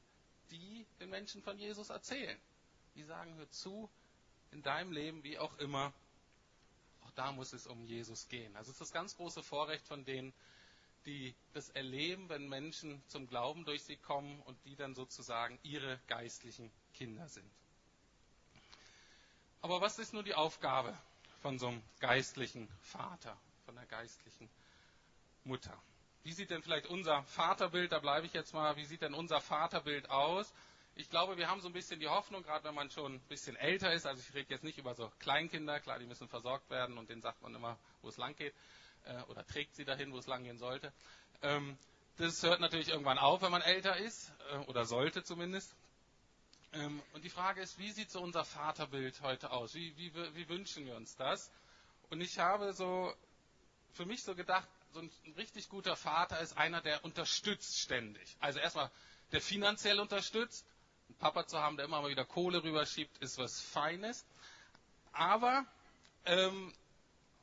die 0.52 0.86
den 1.00 1.10
Menschen 1.10 1.42
von 1.42 1.58
Jesus 1.58 1.90
erzählen. 1.90 2.38
Die 2.94 3.02
sagen, 3.02 3.34
hör 3.34 3.50
zu, 3.50 3.90
in 4.52 4.62
deinem 4.62 4.92
Leben, 4.92 5.24
wie 5.24 5.40
auch 5.40 5.58
immer, 5.58 5.92
auch 7.00 7.10
da 7.16 7.32
muss 7.32 7.52
es 7.52 7.66
um 7.66 7.84
Jesus 7.84 8.28
gehen. 8.28 8.54
Also 8.54 8.70
es 8.70 8.76
ist 8.76 8.80
das 8.80 8.92
ganz 8.92 9.16
große 9.16 9.42
Vorrecht 9.42 9.88
von 9.88 10.04
denen, 10.04 10.32
die 11.04 11.34
das 11.52 11.68
erleben, 11.70 12.28
wenn 12.28 12.48
Menschen 12.48 13.02
zum 13.08 13.26
Glauben 13.26 13.64
durch 13.64 13.82
sie 13.82 13.96
kommen 13.96 14.40
und 14.42 14.56
die 14.66 14.76
dann 14.76 14.94
sozusagen 14.94 15.58
ihre 15.64 15.98
geistlichen 16.06 16.70
Kinder 16.94 17.26
sind. 17.26 17.50
Aber 19.62 19.80
was 19.80 20.00
ist 20.00 20.12
nur 20.12 20.24
die 20.24 20.34
Aufgabe 20.34 20.92
von 21.40 21.58
so 21.58 21.68
einem 21.68 21.82
geistlichen 22.00 22.68
Vater, 22.80 23.36
von 23.64 23.78
einer 23.78 23.86
geistlichen 23.86 24.50
Mutter? 25.44 25.80
Wie 26.24 26.32
sieht 26.32 26.50
denn 26.50 26.62
vielleicht 26.62 26.86
unser 26.86 27.22
Vaterbild, 27.22 27.92
da 27.92 28.00
bleibe 28.00 28.26
ich 28.26 28.32
jetzt 28.32 28.54
mal, 28.54 28.76
wie 28.76 28.84
sieht 28.84 29.02
denn 29.02 29.14
unser 29.14 29.40
Vaterbild 29.40 30.10
aus? 30.10 30.52
Ich 30.96 31.08
glaube, 31.10 31.36
wir 31.36 31.48
haben 31.48 31.60
so 31.60 31.68
ein 31.68 31.72
bisschen 31.72 32.00
die 32.00 32.08
Hoffnung, 32.08 32.42
gerade 32.42 32.64
wenn 32.64 32.74
man 32.74 32.90
schon 32.90 33.14
ein 33.14 33.20
bisschen 33.28 33.56
älter 33.56 33.92
ist, 33.92 34.04
also 34.04 34.20
ich 34.20 34.34
rede 34.34 34.50
jetzt 34.50 34.64
nicht 34.64 34.78
über 34.78 34.94
so 34.94 35.10
Kleinkinder, 35.20 35.78
klar, 35.78 35.98
die 36.00 36.06
müssen 36.06 36.28
versorgt 36.28 36.68
werden 36.68 36.98
und 36.98 37.08
denen 37.08 37.22
sagt 37.22 37.40
man 37.40 37.54
immer, 37.54 37.78
wo 38.02 38.08
es 38.08 38.16
lang 38.16 38.34
geht, 38.36 38.54
äh, 39.04 39.22
oder 39.28 39.46
trägt 39.46 39.76
sie 39.76 39.84
dahin, 39.84 40.12
wo 40.12 40.18
es 40.18 40.26
lang 40.26 40.42
gehen 40.42 40.58
sollte. 40.58 40.92
Ähm, 41.40 41.78
das 42.18 42.42
hört 42.42 42.60
natürlich 42.60 42.88
irgendwann 42.88 43.18
auf, 43.18 43.42
wenn 43.42 43.52
man 43.52 43.62
älter 43.62 43.96
ist, 43.96 44.32
äh, 44.52 44.58
oder 44.66 44.84
sollte 44.84 45.22
zumindest. 45.22 45.74
Ähm, 46.72 47.02
und 47.12 47.24
die 47.24 47.30
Frage 47.30 47.60
ist, 47.60 47.78
wie 47.78 47.90
sieht 47.92 48.10
so 48.10 48.20
unser 48.20 48.44
Vaterbild 48.44 49.20
heute 49.20 49.50
aus? 49.50 49.74
Wie, 49.74 49.96
wie, 49.96 50.14
wie 50.34 50.48
wünschen 50.48 50.86
wir 50.86 50.96
uns 50.96 51.16
das? 51.16 51.50
Und 52.10 52.20
ich 52.20 52.38
habe 52.38 52.72
so 52.72 53.14
für 53.92 54.06
mich 54.06 54.22
so 54.22 54.34
gedacht, 54.34 54.66
so 54.92 55.00
ein 55.00 55.10
richtig 55.36 55.68
guter 55.68 55.96
Vater 55.96 56.40
ist 56.40 56.56
einer, 56.56 56.80
der 56.80 57.04
unterstützt 57.04 57.78
ständig. 57.78 58.36
Also 58.40 58.58
erstmal, 58.58 58.90
der 59.32 59.40
finanziell 59.40 60.00
unterstützt. 60.00 60.66
Einen 61.08 61.18
Papa 61.18 61.46
zu 61.46 61.58
haben, 61.58 61.76
der 61.76 61.86
immer 61.86 62.00
mal 62.00 62.10
wieder 62.10 62.24
Kohle 62.24 62.62
rüberschiebt, 62.62 63.18
ist 63.18 63.38
was 63.38 63.60
Feines. 63.60 64.24
Aber 65.12 65.66
ähm, 66.24 66.72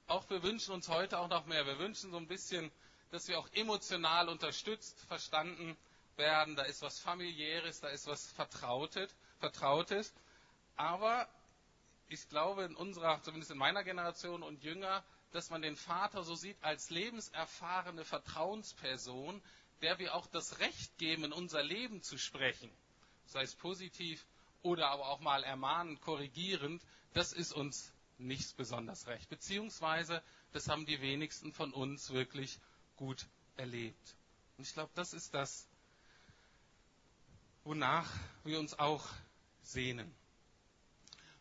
auch 0.08 0.28
wir 0.30 0.42
wünschen 0.42 0.74
uns 0.74 0.90
heute 0.90 1.20
auch 1.20 1.28
noch 1.28 1.46
mehr. 1.46 1.66
Wir 1.68 1.78
wünschen 1.78 2.12
so 2.12 2.18
ein 2.18 2.28
bisschen, 2.28 2.72
dass 3.12 3.28
wir 3.28 3.38
auch 3.38 3.50
emotional 3.54 4.28
unterstützt, 4.30 5.00
verstanden 5.08 5.78
werden. 6.20 6.56
Da 6.56 6.64
ist 6.64 6.84
was 6.84 7.00
familiäres, 7.00 7.80
da 7.80 7.88
ist 7.88 8.06
was 8.06 8.32
Vertrautes. 8.32 10.14
Aber 10.76 11.28
ich 12.08 12.30
glaube 12.30 12.64
in 12.66 12.76
unserer, 12.76 13.20
zumindest 13.24 13.52
in 13.52 13.58
meiner 13.58 13.84
Generation 13.84 14.44
und 14.44 14.64
jünger, 14.64 15.04
dass 15.32 15.50
man 15.50 15.62
den 15.62 15.76
Vater 15.76 16.24
so 16.24 16.36
sieht 16.36 16.58
als 16.64 16.90
lebenserfahrene 16.92 18.04
Vertrauensperson, 18.04 19.42
der 19.82 20.00
wir 20.00 20.16
auch 20.16 20.28
das 20.28 20.60
Recht 20.60 20.98
geben, 20.98 21.24
in 21.24 21.34
unser 21.34 21.64
Leben 21.64 22.02
zu 22.02 22.18
sprechen. 22.18 22.70
Sei 23.26 23.42
es 23.44 23.56
positiv 23.56 24.26
oder 24.62 24.90
aber 24.90 25.08
auch 25.08 25.20
mal 25.20 25.44
ermahnend, 25.44 26.02
korrigierend. 26.02 26.82
Das 27.14 27.32
ist 27.32 27.54
uns 27.54 27.94
nicht 28.18 28.58
besonders 28.58 29.08
recht. 29.08 29.30
Beziehungsweise, 29.30 30.22
das 30.52 30.68
haben 30.68 30.86
die 30.86 31.02
wenigsten 31.02 31.54
von 31.54 31.72
uns 31.72 32.12
wirklich 32.12 32.60
gut 32.98 33.28
erlebt. 33.56 34.16
Und 34.58 34.68
ich 34.68 34.74
glaube, 34.74 34.92
das 34.96 35.14
ist 35.14 35.34
das, 35.34 35.69
wonach 37.70 38.10
wir 38.46 38.58
uns 38.58 38.80
auch 38.80 39.06
sehnen. 39.62 40.12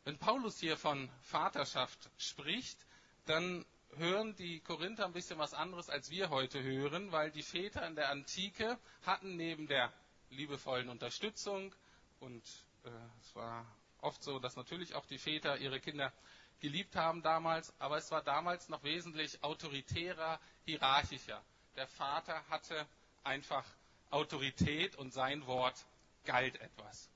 Wenn 0.04 0.18
Paulus 0.18 0.60
hier 0.60 0.76
von 0.76 1.08
Vaterschaft 1.22 2.10
spricht, 2.18 2.78
dann 3.24 3.64
hören 3.96 4.36
die 4.36 4.60
Korinther 4.60 5.06
ein 5.06 5.14
bisschen 5.14 5.38
was 5.38 5.54
anderes, 5.54 5.88
als 5.88 6.10
wir 6.10 6.28
heute 6.28 6.62
hören, 6.62 7.12
weil 7.12 7.30
die 7.30 7.42
Väter 7.42 7.86
in 7.86 7.94
der 7.94 8.10
Antike 8.10 8.78
hatten 9.06 9.36
neben 9.36 9.68
der 9.68 9.90
liebevollen 10.28 10.90
Unterstützung 10.90 11.74
und 12.20 12.44
äh, 12.84 12.90
es 13.22 13.34
war 13.34 13.64
oft 14.02 14.22
so, 14.22 14.38
dass 14.38 14.54
natürlich 14.54 14.94
auch 14.94 15.06
die 15.06 15.16
Väter 15.16 15.56
ihre 15.56 15.80
Kinder 15.80 16.12
geliebt 16.60 16.94
haben 16.94 17.22
damals, 17.22 17.72
aber 17.80 17.96
es 17.96 18.10
war 18.10 18.22
damals 18.22 18.68
noch 18.68 18.82
wesentlich 18.82 19.42
autoritärer, 19.42 20.38
hierarchischer. 20.66 21.42
Der 21.76 21.88
Vater 21.88 22.46
hatte 22.50 22.86
einfach 23.24 23.64
Autorität 24.10 24.94
und 24.96 25.14
sein 25.14 25.46
Wort 25.46 25.86
galt 26.28 26.60
etwas. 26.60 27.10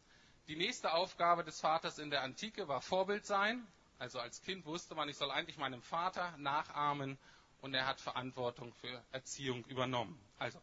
Die 0.48 0.56
nächste 0.56 0.94
Aufgabe 0.94 1.44
des 1.44 1.60
Vaters 1.60 1.98
in 1.98 2.08
der 2.08 2.22
Antike 2.22 2.66
war 2.66 2.80
Vorbild 2.80 3.26
sein. 3.26 3.66
Also 3.98 4.18
als 4.18 4.40
Kind 4.40 4.64
wusste 4.64 4.94
man, 4.94 5.06
ich 5.10 5.18
soll 5.18 5.30
eigentlich 5.30 5.58
meinem 5.58 5.82
Vater 5.82 6.34
nachahmen 6.38 7.18
und 7.60 7.74
er 7.74 7.86
hat 7.86 8.00
Verantwortung 8.00 8.72
für 8.72 9.04
Erziehung 9.12 9.66
übernommen. 9.66 10.18
Also 10.38 10.58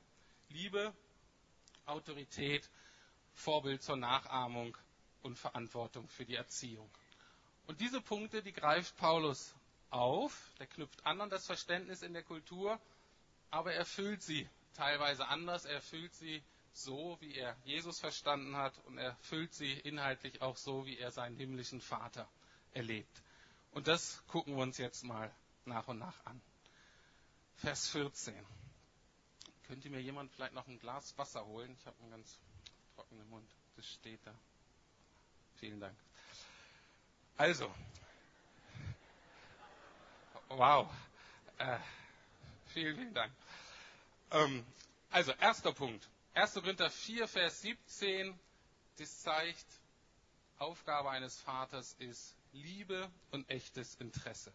Liebe, 0.50 0.92
Autorität, 1.86 2.68
Vorbild 3.36 3.84
zur 3.84 3.98
Nachahmung 3.98 4.76
und 5.22 5.38
Verantwortung 5.38 6.08
für 6.10 6.26
die 6.26 6.36
Erziehung. 6.36 6.90
Und 7.68 7.82
diese 7.82 8.02
Punkte, 8.02 8.42
die 8.42 8.52
greift 8.52 8.98
Paulus 8.98 9.54
auf, 9.92 10.52
der 10.58 10.66
knüpft 10.66 11.06
an 11.06 11.22
an 11.22 11.30
das 11.30 11.46
Verständnis 11.46 12.02
in 12.02 12.14
der 12.14 12.24
Kultur, 12.24 12.82
aber 13.52 13.74
er 13.74 13.86
füllt 13.86 14.24
sie 14.24 14.50
teilweise 14.74 15.28
anders, 15.28 15.66
er 15.66 15.82
füllt 15.82 16.16
sie 16.16 16.44
so, 16.84 17.18
wie 17.20 17.36
er 17.36 17.56
Jesus 17.66 18.00
verstanden 18.00 18.56
hat 18.56 18.78
und 18.86 18.98
er 18.98 19.16
füllt 19.18 19.54
sie 19.54 19.74
inhaltlich 19.74 20.42
auch 20.42 20.58
so, 20.58 20.86
wie 20.86 20.98
er 20.98 21.12
seinen 21.12 21.36
himmlischen 21.36 21.82
Vater 21.82 22.28
erlebt. 22.74 23.22
Und 23.72 23.88
das 23.88 24.24
gucken 24.28 24.56
wir 24.56 24.64
uns 24.64 24.78
jetzt 24.78 25.04
mal 25.04 25.32
nach 25.66 25.88
und 25.88 26.00
nach 26.00 26.26
an. 26.26 26.42
Vers 27.58 27.90
14. 27.90 28.34
Könnte 29.68 29.90
mir 29.90 30.02
jemand 30.02 30.32
vielleicht 30.32 30.54
noch 30.54 30.68
ein 30.68 30.80
Glas 30.80 31.16
Wasser 31.18 31.46
holen? 31.46 31.76
Ich 31.80 31.86
habe 31.86 31.96
einen 32.02 32.12
ganz 32.12 32.38
trockenen 32.96 33.30
Mund. 33.30 33.50
Das 33.76 33.88
steht 33.88 34.20
da. 34.26 34.34
Vielen 35.60 35.80
Dank. 35.80 35.96
Also, 37.38 37.74
wow, 40.50 40.90
äh, 41.58 41.78
vielen, 42.68 42.98
vielen 42.98 43.14
Dank. 43.14 43.32
Ähm, 44.32 44.66
also, 45.12 45.32
erster 45.34 45.72
Punkt. 45.74 46.08
1. 46.40 46.54
Korinther 46.54 46.90
4, 46.90 47.28
Vers 47.28 47.62
17, 47.64 48.40
das 48.98 49.24
zeigt, 49.24 49.66
Aufgabe 50.58 51.10
eines 51.10 51.38
Vaters 51.42 51.98
ist 52.00 52.34
Liebe 52.54 53.12
und 53.32 53.50
echtes 53.50 53.96
Interesse. 53.96 54.54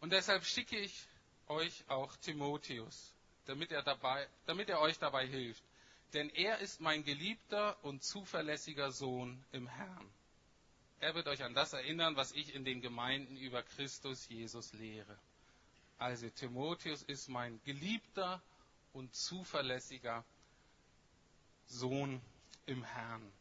Und 0.00 0.12
deshalb 0.12 0.44
schicke 0.44 0.76
ich 0.76 1.06
euch 1.46 1.84
auch 1.86 2.16
Timotheus, 2.16 3.14
damit 3.46 3.70
er, 3.70 3.84
dabei, 3.84 4.28
damit 4.46 4.68
er 4.68 4.80
euch 4.80 4.98
dabei 4.98 5.28
hilft. 5.28 5.62
Denn 6.12 6.28
er 6.30 6.58
ist 6.58 6.80
mein 6.80 7.04
geliebter 7.04 7.76
und 7.84 8.02
zuverlässiger 8.02 8.90
Sohn 8.90 9.40
im 9.52 9.68
Herrn. 9.68 10.10
Er 10.98 11.14
wird 11.14 11.28
euch 11.28 11.44
an 11.44 11.54
das 11.54 11.72
erinnern, 11.72 12.16
was 12.16 12.32
ich 12.32 12.52
in 12.56 12.64
den 12.64 12.80
Gemeinden 12.80 13.36
über 13.36 13.62
Christus 13.62 14.28
Jesus 14.28 14.72
lehre. 14.72 15.16
Also 15.98 16.28
Timotheus 16.30 17.04
ist 17.04 17.28
mein 17.28 17.60
geliebter 17.62 18.42
und 18.92 19.14
zuverlässiger 19.14 20.24
Sohn 21.66 22.20
im 22.66 22.82
Herrn. 22.82 23.32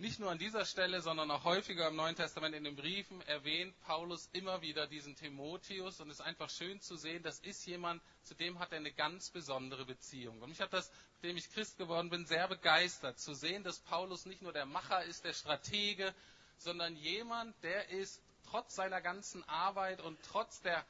Nicht 0.00 0.18
nur 0.18 0.30
an 0.30 0.38
dieser 0.38 0.64
Stelle, 0.64 1.02
sondern 1.02 1.30
auch 1.30 1.44
häufiger 1.44 1.88
im 1.88 1.96
Neuen 1.96 2.16
Testament 2.16 2.54
in 2.54 2.64
den 2.64 2.74
Briefen 2.74 3.20
erwähnt 3.22 3.78
Paulus 3.82 4.30
immer 4.32 4.62
wieder 4.62 4.86
diesen 4.86 5.14
Timotheus 5.14 6.00
und 6.00 6.08
es 6.08 6.20
ist 6.20 6.24
einfach 6.24 6.48
schön 6.48 6.80
zu 6.80 6.96
sehen, 6.96 7.22
das 7.22 7.38
ist 7.40 7.66
jemand, 7.66 8.00
zu 8.22 8.34
dem 8.34 8.58
hat 8.58 8.72
er 8.72 8.78
eine 8.78 8.92
ganz 8.92 9.28
besondere 9.28 9.84
Beziehung. 9.84 10.40
Und 10.40 10.48
mich 10.48 10.60
hat 10.62 10.72
das, 10.72 10.90
nachdem 11.16 11.36
ich 11.36 11.52
Christ 11.52 11.76
geworden 11.76 12.08
bin, 12.08 12.24
sehr 12.24 12.48
begeistert 12.48 13.18
zu 13.18 13.34
sehen, 13.34 13.62
dass 13.62 13.80
Paulus 13.80 14.24
nicht 14.24 14.40
nur 14.40 14.54
der 14.54 14.64
Macher 14.64 15.04
ist, 15.04 15.26
der 15.26 15.34
Stratege, 15.34 16.14
sondern 16.56 16.96
jemand, 16.96 17.54
der 17.62 17.90
ist 17.90 18.22
trotz 18.44 18.76
seiner 18.76 19.02
ganzen 19.02 19.46
Arbeit 19.50 20.00
und 20.00 20.18
trotz 20.22 20.62
der 20.62 20.82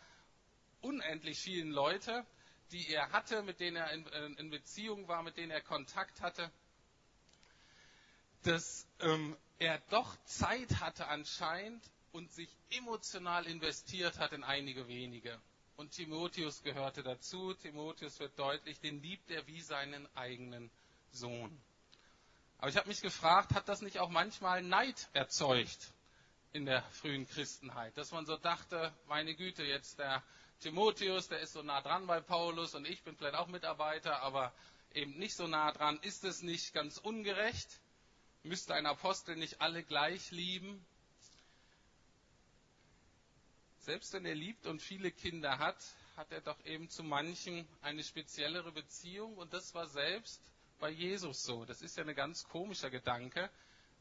unendlich 0.82 1.40
vielen 1.40 1.72
Leute, 1.72 2.24
die 2.72 2.92
er 2.92 3.10
hatte, 3.12 3.42
mit 3.42 3.60
denen 3.60 3.76
er 3.76 3.90
in, 3.92 4.06
in 4.36 4.50
Beziehung 4.50 5.08
war, 5.08 5.22
mit 5.22 5.36
denen 5.36 5.50
er 5.50 5.60
Kontakt 5.60 6.20
hatte, 6.20 6.50
dass 8.42 8.86
ähm, 9.00 9.36
er 9.58 9.78
doch 9.90 10.16
Zeit 10.24 10.80
hatte 10.80 11.08
anscheinend 11.08 11.82
und 12.12 12.32
sich 12.32 12.48
emotional 12.70 13.46
investiert 13.46 14.18
hat 14.18 14.32
in 14.32 14.44
einige 14.44 14.88
wenige. 14.88 15.38
Und 15.76 15.92
Timotheus 15.92 16.62
gehörte 16.62 17.02
dazu. 17.02 17.54
Timotheus 17.54 18.18
wird 18.20 18.38
deutlich, 18.38 18.80
den 18.80 19.00
liebt 19.02 19.30
er 19.30 19.46
wie 19.46 19.60
seinen 19.60 20.06
eigenen 20.14 20.70
Sohn. 21.10 21.58
Aber 22.58 22.68
ich 22.68 22.76
habe 22.76 22.88
mich 22.88 23.00
gefragt, 23.00 23.54
hat 23.54 23.68
das 23.68 23.80
nicht 23.80 23.98
auch 23.98 24.10
manchmal 24.10 24.62
Neid 24.62 25.08
erzeugt 25.14 25.92
in 26.52 26.66
der 26.66 26.82
frühen 26.92 27.26
Christenheit? 27.26 27.96
Dass 27.96 28.10
man 28.10 28.26
so 28.26 28.36
dachte, 28.36 28.92
meine 29.06 29.34
Güte, 29.34 29.64
jetzt 29.64 29.98
der 29.98 30.22
Timotheus, 30.60 31.28
der 31.28 31.40
ist 31.40 31.54
so 31.54 31.62
nah 31.62 31.80
dran 31.80 32.06
bei 32.06 32.20
Paulus 32.20 32.74
und 32.74 32.86
ich 32.86 33.02
bin 33.02 33.16
vielleicht 33.16 33.34
auch 33.34 33.46
Mitarbeiter, 33.46 34.20
aber 34.20 34.52
eben 34.92 35.18
nicht 35.18 35.34
so 35.34 35.46
nah 35.46 35.72
dran. 35.72 35.98
Ist 36.02 36.24
es 36.24 36.42
nicht 36.42 36.74
ganz 36.74 36.98
ungerecht? 36.98 37.80
Müsste 38.42 38.74
ein 38.74 38.86
Apostel 38.86 39.36
nicht 39.36 39.60
alle 39.60 39.82
gleich 39.82 40.30
lieben? 40.30 40.84
Selbst 43.80 44.12
wenn 44.12 44.26
er 44.26 44.34
liebt 44.34 44.66
und 44.66 44.82
viele 44.82 45.10
Kinder 45.10 45.58
hat, 45.58 45.76
hat 46.16 46.30
er 46.30 46.42
doch 46.42 46.62
eben 46.66 46.90
zu 46.90 47.02
manchen 47.02 47.66
eine 47.80 48.04
speziellere 48.04 48.72
Beziehung 48.72 49.38
und 49.38 49.54
das 49.54 49.74
war 49.74 49.86
selbst 49.86 50.42
bei 50.78 50.90
Jesus 50.90 51.42
so. 51.42 51.64
Das 51.64 51.80
ist 51.80 51.96
ja 51.96 52.04
ein 52.04 52.14
ganz 52.14 52.46
komischer 52.48 52.90
Gedanke, 52.90 53.48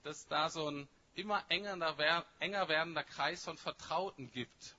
dass 0.04 0.28
da 0.28 0.50
so 0.50 0.70
ein 0.70 0.90
immer 1.16 1.44
enger, 1.50 1.98
werdender 1.98 3.04
Kreis 3.04 3.44
von 3.46 3.58
Vertrauten 3.58 4.30
gibt. 4.32 4.76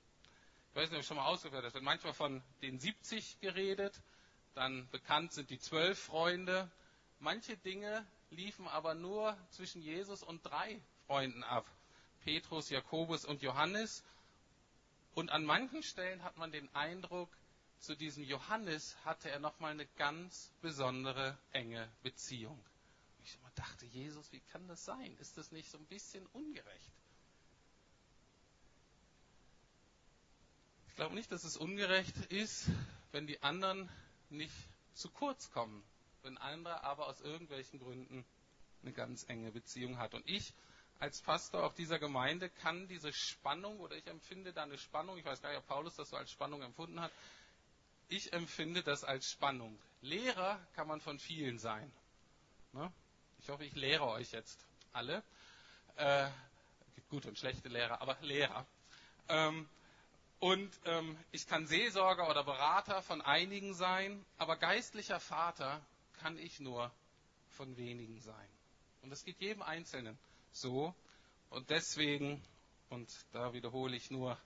Ich 0.71 0.77
weiß 0.77 0.91
nicht, 0.91 0.99
ob 0.99 1.01
ich 1.01 1.07
schon 1.07 1.17
mal 1.17 1.27
ausgeführt 1.27 1.59
habe. 1.59 1.67
Es 1.67 1.75
wird 1.75 1.83
manchmal 1.83 2.15
von 2.15 2.43
den 2.63 2.79
70 2.79 3.41
geredet, 3.41 4.01
dann 4.55 4.89
bekannt 4.91 5.33
sind 5.33 5.51
die 5.51 5.59
zwölf 5.59 5.99
Freunde. 5.99 6.71
Manche 7.19 7.57
Dinge 7.57 8.07
liefen 8.31 8.69
aber 8.69 8.95
nur 8.95 9.37
zwischen 9.51 9.83
Jesus 9.83 10.23
und 10.23 10.47
drei 10.47 10.81
Freunden 11.07 11.43
ab. 11.43 11.67
Petrus, 12.21 12.71
Jakobus 12.71 13.25
und 13.25 13.43
Johannes. 13.43 14.05
Und 15.15 15.31
an 15.31 15.45
manchen 15.45 15.83
Stellen 15.83 16.23
hat 16.23 16.37
man 16.37 16.53
den 16.53 16.73
Eindruck, 16.73 17.29
zu 17.81 17.97
diesem 17.97 18.23
Johannes 18.23 18.97
hatte 19.05 19.29
er 19.29 19.41
nochmal 19.41 19.73
eine 19.73 19.87
ganz 19.97 20.53
besondere 20.61 21.37
enge 21.53 21.91
Beziehung. 22.03 22.63
Ich 23.25 23.39
dachte, 23.55 23.87
Jesus, 23.87 24.31
wie 24.33 24.41
kann 24.53 24.69
das 24.69 24.85
sein? 24.85 25.17
Ist 25.19 25.37
das 25.37 25.51
nicht 25.51 25.69
so 25.71 25.79
ein 25.79 25.87
bisschen 25.87 26.27
ungerecht? 26.27 26.93
Ich 30.91 30.97
glaube 30.97 31.15
nicht, 31.15 31.33
dass 31.33 31.45
es 31.45 31.57
ungerecht 31.57 32.17
ist, 32.27 32.67
wenn 33.13 33.27
die 33.27 33.43
anderen 33.43 33.89
nicht 34.29 34.53
zu 34.93 35.09
kurz 35.09 35.51
kommen, 35.51 35.83
wenn 36.23 36.37
andere 36.37 36.85
aber 36.85 37.07
aus 37.07 37.21
irgendwelchen 37.21 37.79
Gründen 37.79 38.25
eine 38.83 38.93
ganz 38.93 39.25
enge 39.29 39.51
Beziehung 39.51 39.99
hat. 39.99 40.15
Und 40.15 40.29
ich 40.29 40.53
als 40.99 41.23
Pastor 41.23 41.65
auch 41.65 41.73
dieser 41.73 41.99
Gemeinde 41.99 42.51
kann 42.51 42.87
diese 42.87 43.13
Spannung 43.13 43.81
oder 43.81 43.97
ich 43.97 44.07
empfinde 44.07 44.53
da 44.53 44.65
eine 44.65 44.77
Spannung, 44.77 45.17
ich 45.17 45.25
weiß 45.25 45.41
gar 45.41 45.49
nicht, 45.49 45.59
ob 45.59 45.67
Paulus 45.67 45.97
das 45.97 46.11
so 46.11 46.17
als 46.17 46.31
Spannung 46.31 46.61
empfunden 46.63 47.01
hat, 47.01 47.13
ich 48.09 48.33
empfinde 48.33 48.83
das 48.83 49.05
als 49.05 49.31
Spannung. 49.31 49.79
Lehrer 50.03 50.61
kann 50.75 50.89
man 50.89 51.01
von 51.01 51.19
vielen 51.19 51.59
sein. 51.59 51.91
Ne? 52.73 52.93
Ich 53.39 53.49
hoffe, 53.49 53.65
ich 53.65 53.75
lehre 53.75 54.07
euch 54.09 54.33
jetzt 54.33 54.67
alle. 54.93 55.23
Äh, 55.97 56.29
gute 57.09 57.29
und 57.29 57.39
schlechte 57.39 57.69
Lehrer, 57.69 58.03
aber 58.03 58.19
Lehrer. 58.21 58.67
Ähm, 59.29 59.69
und 60.41 60.71
ähm, 60.87 61.19
ich 61.33 61.47
kann 61.47 61.67
Seelsorger 61.67 62.29
oder 62.29 62.43
Berater 62.43 63.03
von 63.03 63.21
einigen 63.21 63.75
sein, 63.75 64.25
aber 64.39 64.57
geistlicher 64.57 65.21
Vater 65.21 65.85
kann 66.15 66.39
ich 66.39 66.61
nur 66.61 66.91
von 67.51 67.77
wenigen 67.77 68.19
sein. 68.21 68.49
Und 69.03 69.11
das 69.11 69.25
geht 69.25 69.39
jedem 69.41 69.63
Einzelnen 69.63 70.19
so. 70.53 70.95
Und 71.51 71.69
deswegen, 71.69 72.43
und 72.89 73.09
da 73.33 73.53
wiederhole 73.53 73.95
ich 73.95 74.11
nur, 74.11 74.39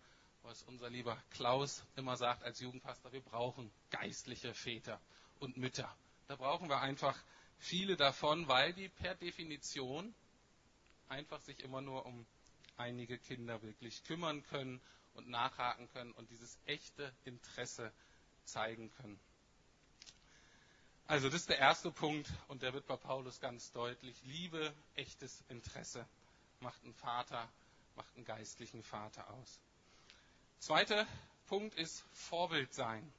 was 0.43 0.63
unser 0.65 0.91
lieber 0.91 1.17
Klaus 1.31 1.85
immer 1.95 2.17
sagt 2.17 2.43
als 2.43 2.59
Jugendpastor, 2.59 3.13
wir 3.13 3.23
brauchen 3.23 3.71
geistliche 3.91 4.53
Väter 4.53 5.01
und 5.39 5.57
Mütter. 5.57 5.95
Da 6.27 6.35
brauchen 6.35 6.69
wir 6.69 6.81
einfach 6.81 7.17
viele 7.59 7.97
davon, 7.97 8.49
weil 8.49 8.73
die 8.73 8.89
per 8.89 9.15
Definition 9.15 10.13
einfach 11.09 11.41
sich 11.43 11.61
immer 11.61 11.81
nur 11.81 12.05
um 12.05 12.27
einige 12.77 13.17
Kinder 13.17 13.63
wirklich 13.63 14.03
kümmern 14.03 14.43
können 14.47 14.81
und 15.15 15.29
nachhaken 15.29 15.89
können 15.91 16.13
und 16.13 16.31
dieses 16.31 16.59
echte 16.67 17.13
Interesse 17.25 17.93
zeigen 18.45 18.91
können. 18.97 19.19
Also 21.07 21.29
das 21.29 21.41
ist 21.43 21.49
der 21.51 21.59
erste 21.59 21.91
Punkt 21.91 22.31
und 22.49 22.63
der 22.63 22.73
wird 22.73 22.87
bei 22.87 22.97
Paulus 22.97 23.41
ganz 23.41 23.73
deutlich. 23.73 24.17
Liebe, 24.25 24.73
echtes 24.95 25.43
Interesse 25.49 26.07
macht 26.61 26.83
einen 26.83 26.95
Vater, 26.95 27.49
macht 27.97 28.15
einen 28.17 28.25
geistlichen 28.25 28.83
Vater 28.83 29.29
aus. 29.31 29.59
Zweiter 30.61 31.07
Punkt 31.47 31.75
ist 31.75 32.05
Vorbild 32.13 32.73
sein. 32.73 33.13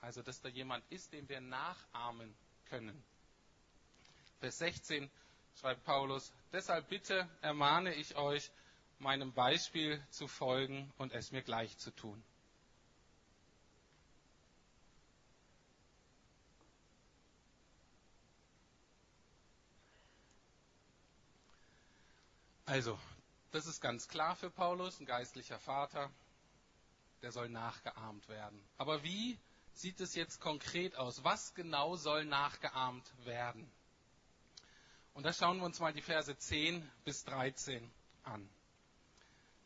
Also 0.00 0.22
dass 0.22 0.40
da 0.40 0.48
jemand 0.48 0.84
ist, 0.90 1.12
dem 1.12 1.28
wir 1.28 1.40
nachahmen 1.40 2.34
können. 2.70 3.02
Vers 4.40 4.58
16 4.58 5.10
schreibt 5.60 5.84
Paulus, 5.84 6.32
deshalb 6.52 6.88
bitte 6.88 7.28
ermahne 7.42 7.94
ich 7.94 8.16
euch, 8.16 8.50
meinem 8.98 9.32
Beispiel 9.32 10.02
zu 10.10 10.28
folgen 10.28 10.92
und 10.98 11.12
es 11.12 11.32
mir 11.32 11.42
gleich 11.42 11.76
zu 11.78 11.90
tun. 11.90 12.22
Also, 22.66 22.98
das 23.52 23.66
ist 23.66 23.80
ganz 23.80 24.08
klar 24.08 24.34
für 24.34 24.50
Paulus, 24.50 24.98
ein 24.98 25.06
geistlicher 25.06 25.60
Vater, 25.60 26.10
der 27.22 27.30
soll 27.30 27.48
nachgeahmt 27.48 28.28
werden. 28.28 28.60
Aber 28.76 29.04
wie 29.04 29.38
sieht 29.72 30.00
es 30.00 30.16
jetzt 30.16 30.40
konkret 30.40 30.96
aus? 30.96 31.22
Was 31.22 31.54
genau 31.54 31.94
soll 31.94 32.24
nachgeahmt 32.24 33.06
werden? 33.24 33.70
Und 35.14 35.24
da 35.24 35.32
schauen 35.32 35.58
wir 35.58 35.64
uns 35.64 35.78
mal 35.78 35.92
die 35.92 36.02
Verse 36.02 36.36
10 36.36 36.90
bis 37.04 37.24
13 37.24 37.88
an. 38.24 38.48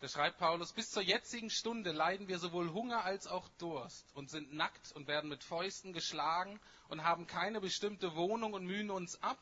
Da 0.01 0.09
schreibt 0.09 0.39
Paulus, 0.39 0.73
bis 0.73 0.91
zur 0.91 1.03
jetzigen 1.03 1.51
Stunde 1.51 1.93
leiden 1.93 2.27
wir 2.27 2.39
sowohl 2.39 2.73
Hunger 2.73 3.05
als 3.05 3.27
auch 3.27 3.47
Durst 3.59 4.07
und 4.15 4.31
sind 4.31 4.55
nackt 4.55 4.93
und 4.93 5.07
werden 5.07 5.29
mit 5.29 5.45
Fäusten 5.45 5.93
geschlagen 5.93 6.59
und 6.89 7.05
haben 7.05 7.27
keine 7.27 7.61
bestimmte 7.61 8.15
Wohnung 8.17 8.55
und 8.55 8.65
mühen 8.65 8.91
uns 8.91 9.23
ab 9.23 9.39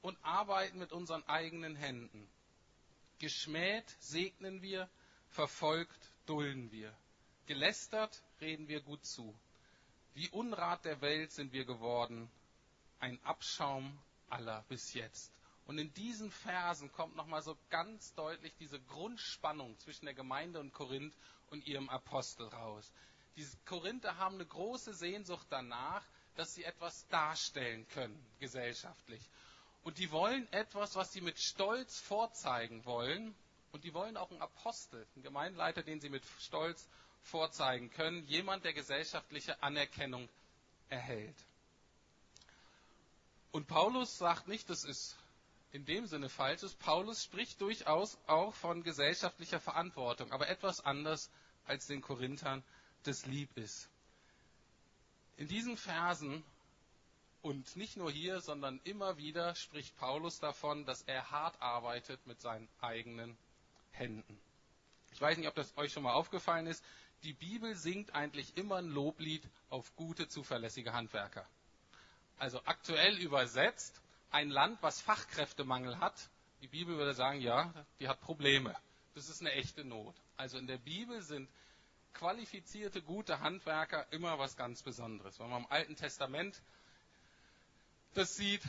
und 0.00 0.16
arbeiten 0.24 0.78
mit 0.78 0.92
unseren 0.92 1.22
eigenen 1.28 1.76
Händen. 1.76 2.26
Geschmäht 3.18 3.84
segnen 4.00 4.62
wir, 4.62 4.88
verfolgt 5.28 6.10
dulden 6.24 6.72
wir. 6.72 6.96
Gelästert 7.46 8.22
reden 8.40 8.66
wir 8.66 8.80
gut 8.80 9.04
zu. 9.04 9.38
Wie 10.14 10.30
Unrat 10.30 10.86
der 10.86 11.02
Welt 11.02 11.32
sind 11.32 11.52
wir 11.52 11.66
geworden, 11.66 12.30
ein 12.98 13.22
Abschaum 13.24 13.98
aller 14.30 14.64
bis 14.70 14.94
jetzt. 14.94 15.37
Und 15.68 15.76
in 15.76 15.92
diesen 15.92 16.30
Versen 16.30 16.90
kommt 16.92 17.14
nochmal 17.14 17.42
so 17.42 17.54
ganz 17.68 18.14
deutlich 18.14 18.54
diese 18.58 18.80
Grundspannung 18.80 19.78
zwischen 19.78 20.06
der 20.06 20.14
Gemeinde 20.14 20.60
und 20.60 20.72
Korinth 20.72 21.14
und 21.50 21.66
ihrem 21.66 21.90
Apostel 21.90 22.48
raus. 22.48 22.90
Die 23.36 23.46
Korinther 23.66 24.16
haben 24.16 24.36
eine 24.36 24.46
große 24.46 24.94
Sehnsucht 24.94 25.46
danach, 25.50 26.02
dass 26.36 26.54
sie 26.54 26.64
etwas 26.64 27.06
darstellen 27.08 27.86
können, 27.88 28.18
gesellschaftlich. 28.40 29.20
Und 29.84 29.98
die 29.98 30.10
wollen 30.10 30.50
etwas, 30.54 30.96
was 30.96 31.12
sie 31.12 31.20
mit 31.20 31.38
Stolz 31.38 32.00
vorzeigen 32.00 32.86
wollen. 32.86 33.34
Und 33.72 33.84
die 33.84 33.92
wollen 33.92 34.16
auch 34.16 34.30
einen 34.30 34.40
Apostel, 34.40 35.06
einen 35.16 35.22
Gemeindeleiter, 35.22 35.82
den 35.82 36.00
sie 36.00 36.08
mit 36.08 36.22
Stolz 36.40 36.88
vorzeigen 37.20 37.90
können. 37.90 38.26
Jemand, 38.26 38.64
der 38.64 38.72
gesellschaftliche 38.72 39.62
Anerkennung 39.62 40.30
erhält. 40.88 41.36
Und 43.52 43.66
Paulus 43.66 44.16
sagt 44.16 44.48
nicht, 44.48 44.70
das 44.70 44.84
ist 44.84 45.17
in 45.72 45.84
dem 45.84 46.06
Sinne 46.06 46.28
falsch 46.28 46.62
ist. 46.62 46.78
Paulus 46.78 47.24
spricht 47.24 47.60
durchaus 47.60 48.18
auch 48.26 48.54
von 48.54 48.82
gesellschaftlicher 48.82 49.60
Verantwortung, 49.60 50.32
aber 50.32 50.48
etwas 50.48 50.84
anders 50.84 51.30
als 51.66 51.86
den 51.86 52.00
Korinthern 52.00 52.62
das 53.02 53.26
lieb 53.26 53.54
ist. 53.56 53.88
In 55.36 55.48
diesen 55.48 55.76
Versen 55.76 56.42
und 57.42 57.76
nicht 57.76 57.96
nur 57.96 58.10
hier, 58.10 58.40
sondern 58.40 58.80
immer 58.84 59.16
wieder 59.18 59.54
spricht 59.54 59.96
Paulus 59.96 60.40
davon, 60.40 60.84
dass 60.84 61.02
er 61.02 61.30
hart 61.30 61.60
arbeitet 61.62 62.26
mit 62.26 62.40
seinen 62.40 62.68
eigenen 62.80 63.36
Händen. 63.92 64.40
Ich 65.12 65.20
weiß 65.20 65.38
nicht, 65.38 65.48
ob 65.48 65.54
das 65.54 65.76
euch 65.76 65.92
schon 65.92 66.02
mal 66.02 66.12
aufgefallen 66.12 66.66
ist. 66.66 66.84
Die 67.22 67.32
Bibel 67.32 67.74
singt 67.74 68.14
eigentlich 68.14 68.56
immer 68.56 68.76
ein 68.76 68.88
Loblied 68.88 69.42
auf 69.70 69.94
gute, 69.96 70.28
zuverlässige 70.28 70.92
Handwerker. 70.92 71.46
Also 72.38 72.60
aktuell 72.64 73.16
übersetzt 73.18 74.00
ein 74.30 74.50
Land, 74.50 74.78
was 74.82 75.00
Fachkräftemangel 75.00 75.98
hat, 76.00 76.28
die 76.60 76.68
Bibel 76.68 76.96
würde 76.96 77.14
sagen, 77.14 77.40
ja, 77.40 77.72
die 78.00 78.08
hat 78.08 78.20
Probleme. 78.20 78.74
Das 79.14 79.28
ist 79.28 79.40
eine 79.40 79.52
echte 79.52 79.84
Not. 79.84 80.14
Also 80.36 80.58
in 80.58 80.66
der 80.66 80.78
Bibel 80.78 81.22
sind 81.22 81.48
qualifizierte, 82.14 83.00
gute 83.00 83.40
Handwerker 83.40 84.06
immer 84.12 84.38
was 84.38 84.56
ganz 84.56 84.82
Besonderes. 84.82 85.38
Wenn 85.38 85.50
man 85.50 85.62
im 85.62 85.70
Alten 85.70 85.96
Testament 85.96 86.60
das 88.14 88.34
sieht, 88.34 88.62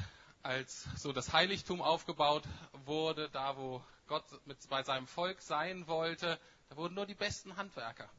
als 0.44 0.88
so 0.96 1.12
das 1.12 1.34
Heiligtum 1.34 1.82
aufgebaut 1.82 2.44
wurde, 2.86 3.30
da 3.30 3.58
wo 3.58 3.84
Gott 4.08 4.26
mit, 4.46 4.58
bei 4.70 4.84
seinem 4.84 5.08
Volk 5.08 5.42
sein 5.42 5.88
wollte, 5.88 6.40
da 6.70 6.78
wurden 6.78 6.96
nur 6.96 7.06
die 7.06 7.16
besten 7.16 7.58
Handwerker 7.58 8.10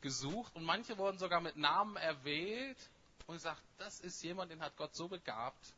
gesucht 0.00 0.54
und 0.54 0.64
manche 0.64 0.98
wurden 0.98 1.18
sogar 1.18 1.40
mit 1.40 1.56
Namen 1.56 1.96
erwählt 1.96 2.78
und 3.26 3.34
gesagt, 3.34 3.62
das 3.78 4.00
ist 4.00 4.22
jemand, 4.22 4.50
den 4.50 4.60
hat 4.60 4.76
Gott 4.76 4.94
so 4.94 5.08
begabt, 5.08 5.74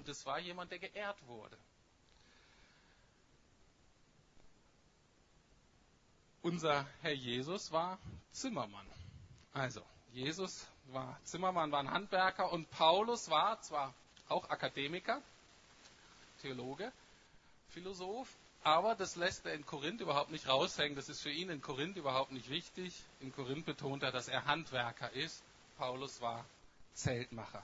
und 0.00 0.08
es 0.08 0.24
war 0.24 0.38
jemand, 0.38 0.70
der 0.70 0.78
geehrt 0.78 1.18
wurde. 1.26 1.58
Unser 6.40 6.86
Herr 7.02 7.12
Jesus 7.12 7.70
war 7.70 7.98
Zimmermann. 8.32 8.86
Also, 9.52 9.82
Jesus 10.12 10.66
war 10.86 11.20
Zimmermann, 11.24 11.70
war 11.70 11.80
ein 11.80 11.90
Handwerker 11.90 12.50
und 12.50 12.70
Paulus 12.70 13.28
war 13.28 13.60
zwar 13.60 13.92
auch 14.30 14.48
Akademiker, 14.48 15.20
Theologe, 16.40 16.90
Philosoph, 17.68 18.34
aber 18.62 18.94
das 18.94 19.16
lässt 19.16 19.44
er 19.44 19.52
in 19.52 19.66
Korinth 19.66 20.00
überhaupt 20.00 20.30
nicht 20.30 20.48
raushängen. 20.48 20.96
Das 20.96 21.10
ist 21.10 21.20
für 21.20 21.30
ihn 21.30 21.50
in 21.50 21.60
Korinth 21.60 21.98
überhaupt 21.98 22.32
nicht 22.32 22.48
wichtig. 22.48 23.04
In 23.20 23.32
Korinth 23.34 23.66
betont 23.66 24.02
er, 24.02 24.12
dass 24.12 24.28
er 24.28 24.46
Handwerker 24.46 25.12
ist. 25.12 25.42
Paulus 25.76 26.22
war 26.22 26.46
Zeltmacher. 26.94 27.62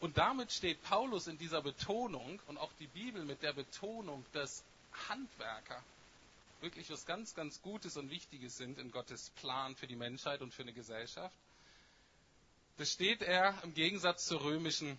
Und 0.00 0.18
damit 0.18 0.52
steht 0.52 0.82
Paulus 0.82 1.26
in 1.26 1.38
dieser 1.38 1.62
Betonung 1.62 2.40
und 2.46 2.58
auch 2.58 2.72
die 2.74 2.88
Bibel 2.88 3.24
mit 3.24 3.42
der 3.42 3.52
Betonung, 3.52 4.24
dass 4.32 4.64
Handwerker 5.08 5.82
wirklich 6.60 6.90
was 6.90 7.04
ganz, 7.04 7.34
ganz 7.34 7.60
Gutes 7.62 7.96
und 7.96 8.10
Wichtiges 8.10 8.56
sind 8.56 8.78
in 8.78 8.90
Gottes 8.90 9.30
Plan 9.36 9.76
für 9.76 9.86
die 9.86 9.96
Menschheit 9.96 10.40
und 10.40 10.52
für 10.52 10.62
eine 10.62 10.72
Gesellschaft. 10.72 11.36
Das 12.78 12.90
steht 12.90 13.22
er 13.22 13.62
im 13.62 13.74
Gegensatz 13.74 14.26
zur 14.26 14.42
römischen, 14.42 14.98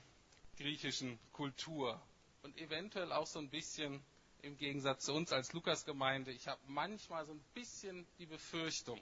griechischen 0.58 1.20
Kultur 1.34 2.02
und 2.44 2.58
eventuell 2.58 3.12
auch 3.12 3.28
so 3.28 3.40
ein 3.40 3.50
bisschen 3.50 4.02
im 4.44 4.58
Gegensatz 4.58 5.06
zu 5.06 5.14
uns 5.14 5.34
als 5.34 5.52
Lukasgemeinde. 5.54 6.32
Ich 6.32 6.48
habe 6.48 6.62
manchmal 6.68 7.26
so 7.26 7.34
ein 7.34 7.44
bisschen 7.56 8.06
die 8.20 8.28
Befürchtung, 8.28 9.02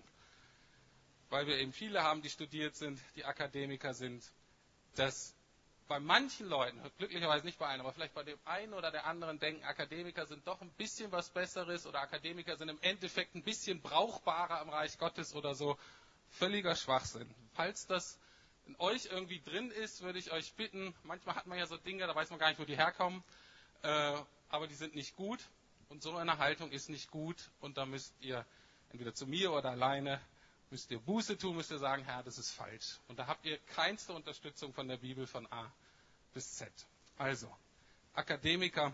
weil 1.30 1.46
wir 1.46 1.58
eben 1.58 1.74
viele 1.74 2.02
haben, 2.02 2.22
die 2.22 2.30
studiert 2.30 2.76
sind, 2.76 3.00
die 3.16 3.26
Akademiker 3.26 3.94
sind, 3.94 4.24
dass 4.96 5.36
bei 5.94 6.00
manchen 6.00 6.50
Leuten, 6.50 6.82
glücklicherweise 6.98 7.46
nicht 7.46 7.60
bei 7.60 7.68
allen, 7.68 7.80
aber 7.80 7.94
vielleicht 7.94 8.16
bei 8.16 8.24
dem 8.24 8.40
einen 8.46 8.74
oder 8.74 8.90
der 8.90 9.06
anderen 9.06 9.38
denken, 9.38 9.64
Akademiker 9.64 10.26
sind 10.26 10.48
doch 10.48 10.60
ein 10.60 10.72
bisschen 10.72 11.12
was 11.12 11.30
Besseres 11.30 11.86
oder 11.86 12.02
Akademiker 12.02 12.58
sind 12.58 12.70
im 12.70 12.80
Endeffekt 12.82 13.36
ein 13.36 13.44
bisschen 13.44 13.80
brauchbarer 13.80 14.64
im 14.64 14.70
Reich 14.70 14.98
Gottes 14.98 15.36
oder 15.36 15.54
so. 15.54 15.78
Völliger 16.32 16.76
Schwachsinn. 16.76 17.30
Falls 17.54 17.86
das 17.86 18.18
in 18.66 18.76
euch 18.80 19.06
irgendwie 19.06 19.40
drin 19.40 19.70
ist, 19.70 20.02
würde 20.02 20.18
ich 20.18 20.32
euch 20.32 20.56
bitten, 20.56 20.96
manchmal 21.04 21.36
hat 21.36 21.46
man 21.46 21.60
ja 21.60 21.68
so 21.68 21.78
Dinge, 21.78 22.08
da 22.08 22.16
weiß 22.16 22.32
man 22.32 22.40
gar 22.40 22.50
nicht, 22.50 22.60
wo 22.60 22.66
die 22.66 22.76
herkommen, 22.76 23.24
äh, 23.84 24.18
aber 24.50 24.66
die 24.66 24.74
sind 24.74 24.96
nicht 24.96 25.16
gut 25.16 25.42
und 25.90 26.02
so 26.02 26.16
eine 26.16 26.40
Haltung 26.40 26.72
ist 26.72 26.90
nicht 26.90 27.12
gut 27.12 27.52
und 27.60 27.78
da 27.78 27.86
müsst 27.86 28.16
ihr 28.20 28.48
entweder 28.90 29.14
zu 29.14 29.28
mir 29.28 29.52
oder 29.52 29.70
alleine 29.70 30.20
müsst 30.74 30.90
ihr 30.90 31.00
Buße 31.00 31.38
tun, 31.38 31.56
müsst 31.56 31.70
ihr 31.70 31.78
sagen, 31.78 32.04
Herr, 32.04 32.24
das 32.24 32.40
ist 32.40 32.50
falsch. 32.50 32.98
Und 33.08 33.20
da 33.20 33.28
habt 33.28 33.46
ihr 33.46 33.60
keinste 33.76 34.12
Unterstützung 34.12 34.74
von 34.74 34.88
der 34.88 34.98
Bibel 34.98 35.28
von 35.28 35.46
A 35.52 35.72
bis 36.34 36.56
Z. 36.56 36.68
Also, 37.16 37.48
Akademiker 38.16 38.92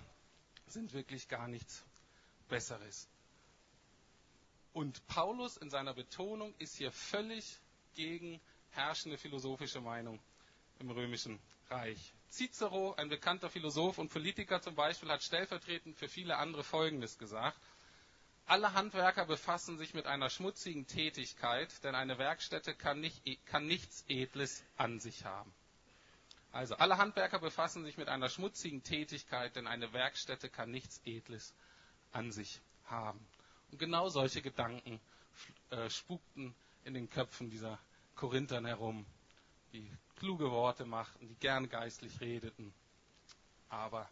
sind 0.67 0.91
wirklich 0.91 1.29
gar 1.29 1.47
nichts 1.47 1.85
Besseres. 2.49 3.07
Und 4.73 5.07
Paulus 5.07 5.55
in 5.55 5.69
seiner 5.69 5.93
Betonung 5.93 6.53
ist 6.57 6.75
hier 6.75 6.91
völlig 6.91 7.45
gegen 7.95 8.41
herrschende 8.71 9.17
philosophische 9.17 9.79
Meinung 9.79 10.19
im 10.79 10.91
römischen 10.91 11.39
Reich. 11.69 12.13
Cicero, 12.29 12.93
ein 12.95 13.07
bekannter 13.07 13.49
Philosoph 13.49 13.99
und 13.99 14.09
Politiker 14.09 14.61
zum 14.61 14.75
Beispiel, 14.75 15.09
hat 15.09 15.23
stellvertretend 15.23 15.95
für 15.95 16.09
viele 16.09 16.35
andere 16.35 16.65
Folgendes 16.65 17.17
gesagt. 17.17 17.57
Alle 18.49 18.73
Handwerker 18.73 19.25
befassen 19.25 19.77
sich 19.77 19.93
mit 19.93 20.07
einer 20.07 20.31
schmutzigen 20.31 20.87
Tätigkeit, 20.87 21.83
denn 21.83 21.93
eine 21.93 22.17
Werkstätte 22.17 22.73
kann, 22.73 22.99
nicht, 22.99 23.21
kann 23.45 23.67
nichts 23.67 24.03
Edles 24.07 24.63
an 24.75 24.99
sich 24.99 25.23
haben. 25.23 25.53
Also 26.51 26.73
alle 26.77 26.97
Handwerker 26.97 27.37
befassen 27.37 27.85
sich 27.85 27.97
mit 27.97 28.07
einer 28.07 28.27
schmutzigen 28.27 28.81
Tätigkeit, 28.81 29.55
denn 29.55 29.67
eine 29.67 29.93
Werkstätte 29.93 30.49
kann 30.49 30.71
nichts 30.71 30.99
Edles 31.05 31.53
an 32.11 32.31
sich 32.31 32.59
haben. 32.85 33.23
Und 33.69 33.77
genau 33.77 34.09
solche 34.09 34.41
Gedanken 34.41 34.99
äh, 35.69 35.87
spukten 35.91 36.55
in 36.85 36.95
den 36.95 37.07
Köpfen 37.07 37.51
dieser 37.51 37.77
Korinthern 38.15 38.65
herum, 38.65 39.05
die 39.73 39.87
kluge 40.15 40.49
Worte 40.49 40.85
machten, 40.85 41.27
die 41.27 41.35
gern 41.35 41.69
geistlich 41.69 42.19
redeten, 42.19 42.73
aber 43.69 44.09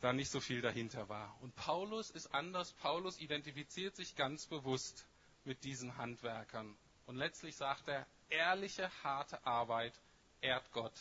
da 0.00 0.12
nicht 0.12 0.30
so 0.30 0.40
viel 0.40 0.62
dahinter 0.62 1.08
war. 1.08 1.36
Und 1.42 1.54
Paulus 1.54 2.10
ist 2.10 2.34
anders. 2.34 2.72
Paulus 2.74 3.18
identifiziert 3.18 3.96
sich 3.96 4.16
ganz 4.16 4.46
bewusst 4.46 5.06
mit 5.44 5.64
diesen 5.64 5.96
Handwerkern. 5.96 6.76
Und 7.06 7.16
letztlich 7.16 7.56
sagt 7.56 7.88
er, 7.88 8.06
ehrliche, 8.28 8.90
harte 9.02 9.44
Arbeit 9.44 9.92
ehrt 10.40 10.70
Gott 10.72 10.94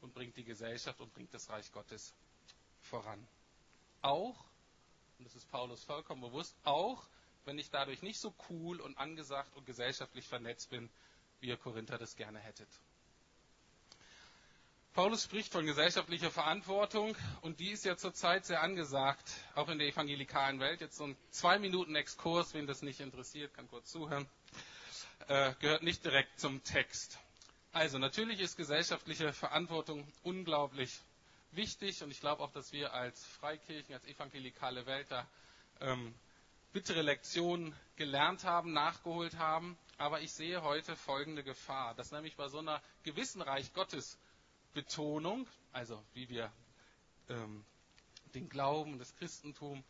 und 0.00 0.12
bringt 0.12 0.36
die 0.36 0.44
Gesellschaft 0.44 1.00
und 1.00 1.12
bringt 1.14 1.32
das 1.32 1.48
Reich 1.48 1.70
Gottes 1.72 2.14
voran. 2.80 3.26
Auch, 4.02 4.44
und 5.18 5.24
das 5.24 5.34
ist 5.34 5.48
Paulus 5.50 5.82
vollkommen 5.84 6.20
bewusst, 6.20 6.54
auch 6.64 7.06
wenn 7.44 7.58
ich 7.58 7.70
dadurch 7.70 8.02
nicht 8.02 8.20
so 8.20 8.34
cool 8.50 8.80
und 8.80 8.98
angesagt 8.98 9.54
und 9.56 9.64
gesellschaftlich 9.64 10.26
vernetzt 10.26 10.70
bin, 10.70 10.90
wie 11.40 11.46
ihr 11.48 11.56
Korinther 11.56 11.96
das 11.96 12.16
gerne 12.16 12.40
hättet. 12.40 12.68
Paulus 14.96 15.24
spricht 15.24 15.52
von 15.52 15.66
gesellschaftlicher 15.66 16.30
Verantwortung 16.30 17.14
und 17.42 17.60
die 17.60 17.68
ist 17.70 17.84
ja 17.84 17.98
zurzeit 17.98 18.46
sehr 18.46 18.62
angesagt, 18.62 19.30
auch 19.54 19.68
in 19.68 19.76
der 19.78 19.88
evangelikalen 19.88 20.58
Welt. 20.58 20.80
Jetzt 20.80 20.96
so 20.96 21.04
ein 21.04 21.16
zwei 21.30 21.58
Minuten 21.58 21.94
Exkurs, 21.94 22.54
wen 22.54 22.66
das 22.66 22.80
nicht 22.80 23.00
interessiert, 23.00 23.52
kann 23.52 23.68
kurz 23.68 23.90
zuhören, 23.92 24.26
äh, 25.28 25.52
gehört 25.60 25.82
nicht 25.82 26.02
direkt 26.02 26.40
zum 26.40 26.64
Text. 26.64 27.18
Also 27.74 27.98
natürlich 27.98 28.40
ist 28.40 28.56
gesellschaftliche 28.56 29.34
Verantwortung 29.34 30.08
unglaublich 30.22 30.98
wichtig 31.50 32.02
und 32.02 32.10
ich 32.10 32.20
glaube 32.20 32.42
auch, 32.42 32.52
dass 32.52 32.72
wir 32.72 32.94
als 32.94 33.22
Freikirchen, 33.22 33.92
als 33.94 34.06
evangelikale 34.06 34.86
Welt 34.86 35.08
da 35.10 35.26
ähm, 35.82 36.14
bittere 36.72 37.02
Lektionen 37.02 37.74
gelernt 37.96 38.44
haben, 38.44 38.72
nachgeholt 38.72 39.36
haben. 39.36 39.76
Aber 39.98 40.22
ich 40.22 40.32
sehe 40.32 40.62
heute 40.62 40.96
folgende 40.96 41.44
Gefahr, 41.44 41.94
dass 41.96 42.12
nämlich 42.12 42.34
bei 42.36 42.48
so 42.48 42.60
einer 42.60 42.80
gewissen 43.04 43.42
Reich 43.42 43.74
Gottes 43.74 44.16
Betonung, 44.76 45.48
also 45.72 46.04
wie 46.12 46.28
wir 46.28 46.52
ähm, 47.30 47.64
den 48.34 48.50
Glauben, 48.50 48.98
das 48.98 49.16
Christentum, 49.16 49.82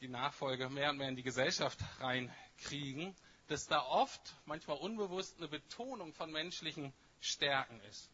die 0.00 0.06
Nachfolge 0.06 0.70
mehr 0.70 0.90
und 0.90 0.98
mehr 0.98 1.08
in 1.08 1.16
die 1.16 1.24
Gesellschaft 1.24 1.80
reinkriegen, 1.98 3.16
dass 3.48 3.66
da 3.66 3.82
oft, 3.82 4.20
manchmal 4.46 4.76
unbewusst, 4.76 5.38
eine 5.38 5.48
Betonung 5.48 6.12
von 6.12 6.30
menschlichen 6.30 6.92
Stärken 7.20 7.80
ist. 7.90 8.08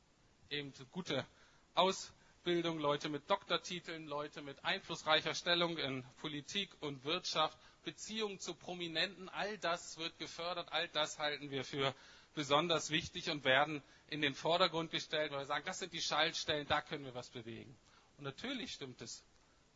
Eben 0.48 0.72
gute 0.90 1.26
Ausbildung, 1.74 2.78
Leute 2.78 3.10
mit 3.10 3.28
Doktortiteln, 3.28 4.06
Leute 4.06 4.40
mit 4.40 4.64
einflussreicher 4.64 5.34
Stellung 5.34 5.76
in 5.76 6.02
Politik 6.22 6.70
und 6.80 7.04
Wirtschaft, 7.04 7.58
Beziehungen 7.84 8.40
zu 8.40 8.54
Prominenten, 8.54 9.28
all 9.28 9.58
das 9.58 9.98
wird 9.98 10.18
gefördert, 10.18 10.72
all 10.72 10.88
das 10.88 11.18
halten 11.18 11.50
wir 11.50 11.62
für 11.62 11.94
besonders 12.34 12.90
wichtig 12.90 13.30
und 13.30 13.44
werden 13.44 13.82
in 14.08 14.20
den 14.20 14.34
Vordergrund 14.34 14.90
gestellt, 14.90 15.32
weil 15.32 15.40
wir 15.40 15.46
sagen, 15.46 15.64
das 15.66 15.78
sind 15.78 15.92
die 15.92 16.00
Schaltstellen, 16.00 16.66
da 16.66 16.80
können 16.80 17.04
wir 17.04 17.14
was 17.14 17.30
bewegen. 17.30 17.76
Und 18.18 18.24
natürlich 18.24 18.72
stimmt 18.72 19.00
es 19.00 19.22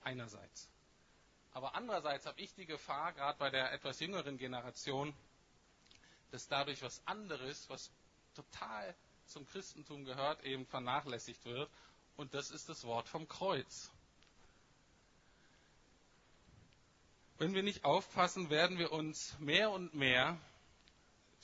einerseits. 0.03 0.69
Aber 1.53 1.75
andererseits 1.77 2.27
habe 2.27 2.41
ich 2.41 2.53
die 2.55 2.67
Gefahr, 2.67 3.13
gerade 3.13 3.39
bei 3.39 3.51
der 3.51 3.73
etwas 3.73 4.01
jüngeren 4.01 4.39
Generation, 4.39 5.15
dass 6.33 6.49
dadurch 6.49 6.83
was 6.83 7.01
anderes, 7.07 7.69
was 7.71 7.93
total 8.35 8.95
zum 9.27 9.47
Christentum 9.47 10.05
gehört, 10.05 10.43
eben 10.45 10.67
vernachlässigt 10.67 11.45
wird. 11.45 11.71
Und 12.17 12.35
das 12.35 12.51
ist 12.51 12.69
das 12.69 12.85
Wort 12.85 13.09
vom 13.09 13.29
Kreuz. 13.29 13.91
Wenn 17.39 17.55
wir 17.55 17.63
nicht 17.63 17.85
aufpassen, 17.85 18.51
werden 18.51 18.79
wir 18.79 18.93
uns 18.93 19.37
mehr 19.39 19.71
und 19.71 19.95
mehr 19.95 20.39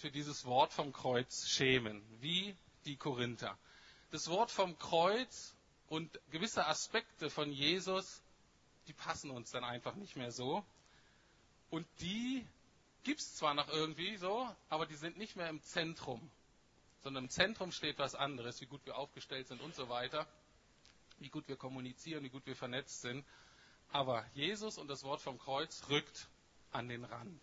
für 0.01 0.11
dieses 0.11 0.47
Wort 0.47 0.73
vom 0.73 0.93
Kreuz 0.93 1.47
schämen, 1.47 2.03
wie 2.21 2.57
die 2.87 2.97
Korinther. 2.97 3.59
Das 4.11 4.29
Wort 4.29 4.51
vom 4.51 4.79
Kreuz 4.79 5.55
und 5.89 6.19
gewisse 6.31 6.67
Aspekte 6.67 7.29
von 7.29 7.53
Jesus, 7.53 8.23
die 8.87 8.95
passen 8.95 9.31
uns 9.31 9.51
dann 9.51 9.63
einfach 9.63 9.95
nicht 9.97 10.17
mehr 10.17 10.33
so. 10.33 10.65
Und 11.69 11.87
die 12.01 12.47
gibt 13.03 13.21
es 13.21 13.35
zwar 13.37 13.53
noch 13.53 13.69
irgendwie 13.69 14.17
so, 14.17 14.49
aber 14.71 14.87
die 14.87 14.97
sind 14.97 15.19
nicht 15.19 15.37
mehr 15.37 15.51
im 15.51 15.63
Zentrum, 15.63 16.31
sondern 17.03 17.25
im 17.25 17.31
Zentrum 17.31 17.71
steht 17.71 17.99
was 17.99 18.15
anderes, 18.15 18.61
wie 18.63 18.67
gut 18.67 18.85
wir 18.87 18.97
aufgestellt 18.97 19.49
sind 19.49 19.61
und 19.61 19.75
so 19.75 19.91
weiter, 19.91 20.27
wie 21.19 21.29
gut 21.29 21.47
wir 21.47 21.57
kommunizieren, 21.57 22.25
wie 22.25 22.31
gut 22.31 22.47
wir 22.47 22.57
vernetzt 22.57 23.03
sind. 23.03 23.25
Aber 23.93 24.25
Jesus 24.33 24.79
und 24.79 24.89
das 24.89 25.05
Wort 25.05 25.21
vom 25.21 25.39
Kreuz 25.39 25.89
rückt 25.91 26.29
an 26.73 26.89
den 26.89 27.05
Rand. 27.05 27.43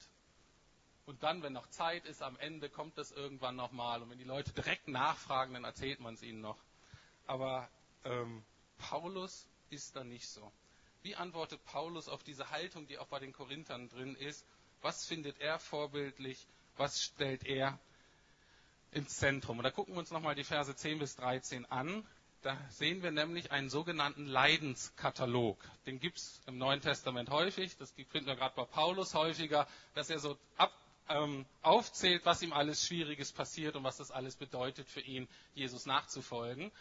Und 1.08 1.24
dann, 1.24 1.41
wenn 1.41 1.54
noch 1.54 1.67
Zeit 1.67 2.06
ist, 2.06 2.22
am 2.22 2.38
Ende 2.38 2.70
kommt 2.70 2.98
das 2.98 3.13
irgendwann 3.13 3.56
nochmal. 3.56 4.02
Und 4.02 4.10
wenn 4.10 4.17
die 4.17 4.26
Leute 4.26 4.52
direkt 4.52 4.89
nachfragen, 4.89 5.54
dann 5.54 5.63
erzählt 5.63 6.02
man 6.02 6.15
es 6.15 6.22
ihnen 6.22 6.41
noch. 6.41 6.58
Aber 7.26 7.70
ähm, 8.04 8.43
Paulus 8.78 9.48
ist 9.70 9.96
da 9.96 10.04
nicht 10.04 10.28
so. 10.28 10.52
Wie 11.04 11.15
antwortet 11.15 11.63
Paulus 11.63 12.10
auf 12.10 12.24
diese 12.24 12.52
Haltung, 12.52 12.88
die 12.88 12.98
auch 12.98 13.08
bei 13.08 13.20
den 13.20 13.32
Korinthern 13.32 13.88
drin 13.88 14.15
ist? 14.15 14.46
Was 14.82 15.06
findet 15.06 15.39
er 15.39 15.60
vorbildlich? 15.60 16.46
Was 16.76 17.02
stellt 17.02 17.46
er 17.46 17.80
ins 18.91 19.15
Zentrum? 19.15 19.60
Und 19.60 19.63
da 19.63 19.72
gucken 19.72 19.93
wir 19.93 20.00
uns 20.00 20.12
nochmal 20.12 20.36
die 20.36 20.43
Verse 20.43 20.76
10 20.76 21.00
bis 21.00 21.15
13 21.15 21.65
an. 21.72 22.06
Da 22.41 22.58
sehen 22.70 23.02
wir 23.02 23.12
nämlich 23.12 23.52
einen 23.54 23.70
sogenannten 23.70 24.26
Leidenskatalog. 24.26 25.58
Den 25.86 26.02
gibt 26.02 26.17
es 26.17 26.41
im 26.48 26.58
Neuen 26.58 26.82
Testament 26.82 27.30
häufig. 27.30 27.78
Das 27.78 27.93
finden 27.93 28.28
wir 28.28 28.36
gerade 28.36 28.56
bei 28.58 28.65
Paulus 28.65 29.13
häufiger, 29.13 29.67
dass 29.96 30.10
er 30.10 30.20
so 30.20 30.38
ab 30.58 30.74
ähm, 31.10 31.46
aufzählt, 31.62 32.26
was 32.26 32.41
ihm 32.41 32.54
alles 32.54 32.86
Schwieriges 32.86 33.32
passiert 33.32 33.76
und 33.76 33.84
was 33.84 33.98
das 33.98 34.12
alles 34.12 34.36
bedeutet 34.36 34.88
für 34.89 35.02
ihn, 35.02 35.28
Jesus 35.54 35.86
nachzufolgen. 35.86 36.72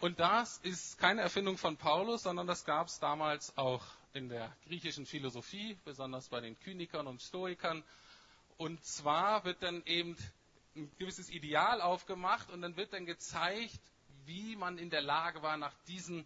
Und 0.00 0.20
das 0.20 0.58
ist 0.58 0.98
keine 0.98 1.22
Erfindung 1.22 1.56
von 1.56 1.76
Paulus, 1.76 2.22
sondern 2.24 2.46
das 2.46 2.64
gab 2.64 2.88
es 2.88 2.98
damals 2.98 3.56
auch 3.56 3.82
in 4.12 4.28
der 4.28 4.54
griechischen 4.66 5.06
Philosophie, 5.06 5.76
besonders 5.84 6.28
bei 6.28 6.40
den 6.40 6.58
Kynikern 6.60 7.06
und 7.06 7.22
Stoikern. 7.22 7.82
Und 8.56 8.84
zwar 8.84 9.44
wird 9.44 9.62
dann 9.62 9.82
eben 9.86 10.16
ein 10.76 10.90
gewisses 10.98 11.30
Ideal 11.30 11.80
aufgemacht 11.80 12.50
und 12.50 12.62
dann 12.62 12.76
wird 12.76 12.92
dann 12.92 13.06
gezeigt, 13.06 13.80
wie 14.26 14.56
man 14.56 14.78
in 14.78 14.90
der 14.90 15.02
Lage 15.02 15.42
war, 15.42 15.56
nach 15.56 15.74
diesem 15.86 16.24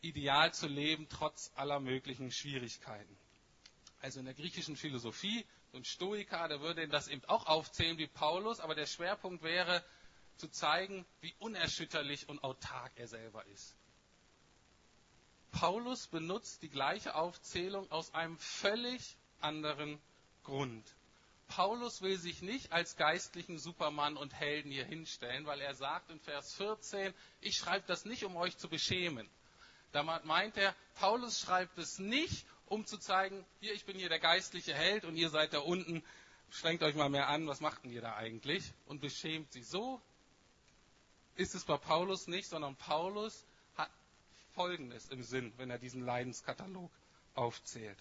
Ideal 0.00 0.52
zu 0.52 0.66
leben, 0.66 1.06
trotz 1.08 1.50
aller 1.54 1.80
möglichen 1.80 2.30
Schwierigkeiten. 2.30 3.16
Also 4.00 4.20
in 4.20 4.26
der 4.26 4.34
griechischen 4.34 4.76
Philosophie 4.76 5.44
so 5.72 5.78
ein 5.78 5.84
Stoiker, 5.84 6.48
der 6.48 6.60
würde 6.60 6.88
das 6.88 7.08
eben 7.08 7.24
auch 7.26 7.46
aufzählen 7.46 7.98
wie 7.98 8.06
Paulus, 8.06 8.60
aber 8.60 8.74
der 8.74 8.86
Schwerpunkt 8.86 9.42
wäre 9.42 9.84
zu 10.36 10.48
zeigen, 10.48 11.06
wie 11.20 11.34
unerschütterlich 11.38 12.28
und 12.28 12.42
autark 12.44 12.92
er 12.96 13.08
selber 13.08 13.44
ist. 13.46 13.74
Paulus 15.50 16.06
benutzt 16.08 16.62
die 16.62 16.68
gleiche 16.68 17.14
Aufzählung 17.14 17.90
aus 17.90 18.12
einem 18.14 18.38
völlig 18.38 19.16
anderen 19.40 19.98
Grund. 20.44 20.84
Paulus 21.48 22.02
will 22.02 22.18
sich 22.18 22.42
nicht 22.42 22.72
als 22.72 22.96
geistlichen 22.96 23.58
Supermann 23.58 24.16
und 24.16 24.34
Helden 24.34 24.70
hier 24.70 24.84
hinstellen, 24.84 25.46
weil 25.46 25.60
er 25.60 25.74
sagt 25.74 26.10
in 26.10 26.20
Vers 26.20 26.54
14, 26.54 27.14
ich 27.40 27.56
schreibe 27.56 27.86
das 27.86 28.04
nicht, 28.04 28.24
um 28.24 28.36
euch 28.36 28.58
zu 28.58 28.68
beschämen. 28.68 29.28
Damit 29.92 30.24
meint 30.24 30.56
er, 30.56 30.74
Paulus 30.96 31.40
schreibt 31.40 31.78
es 31.78 31.98
nicht, 31.98 32.44
um 32.66 32.84
zu 32.84 32.98
zeigen, 32.98 33.44
hier, 33.60 33.74
ich 33.74 33.84
bin 33.84 33.96
hier 33.96 34.08
der 34.08 34.18
geistliche 34.18 34.74
Held 34.74 35.04
und 35.04 35.16
ihr 35.16 35.30
seid 35.30 35.52
da 35.52 35.60
unten, 35.60 36.02
strengt 36.50 36.82
euch 36.82 36.94
mal 36.94 37.08
mehr 37.08 37.28
an, 37.28 37.46
was 37.46 37.60
macht 37.60 37.84
denn 37.84 37.92
ihr 37.92 38.02
da 38.02 38.16
eigentlich? 38.16 38.72
Und 38.86 39.00
beschämt 39.00 39.52
sie. 39.52 39.62
So 39.62 40.00
ist 41.36 41.54
es 41.54 41.64
bei 41.64 41.76
Paulus 41.76 42.28
nicht, 42.28 42.48
sondern 42.48 42.76
Paulus 42.76 43.44
hat 43.76 43.90
Folgendes 44.54 45.08
im 45.08 45.22
Sinn, 45.22 45.52
wenn 45.56 45.70
er 45.70 45.78
diesen 45.78 46.04
Leidenskatalog 46.04 46.90
aufzählt. 47.34 47.98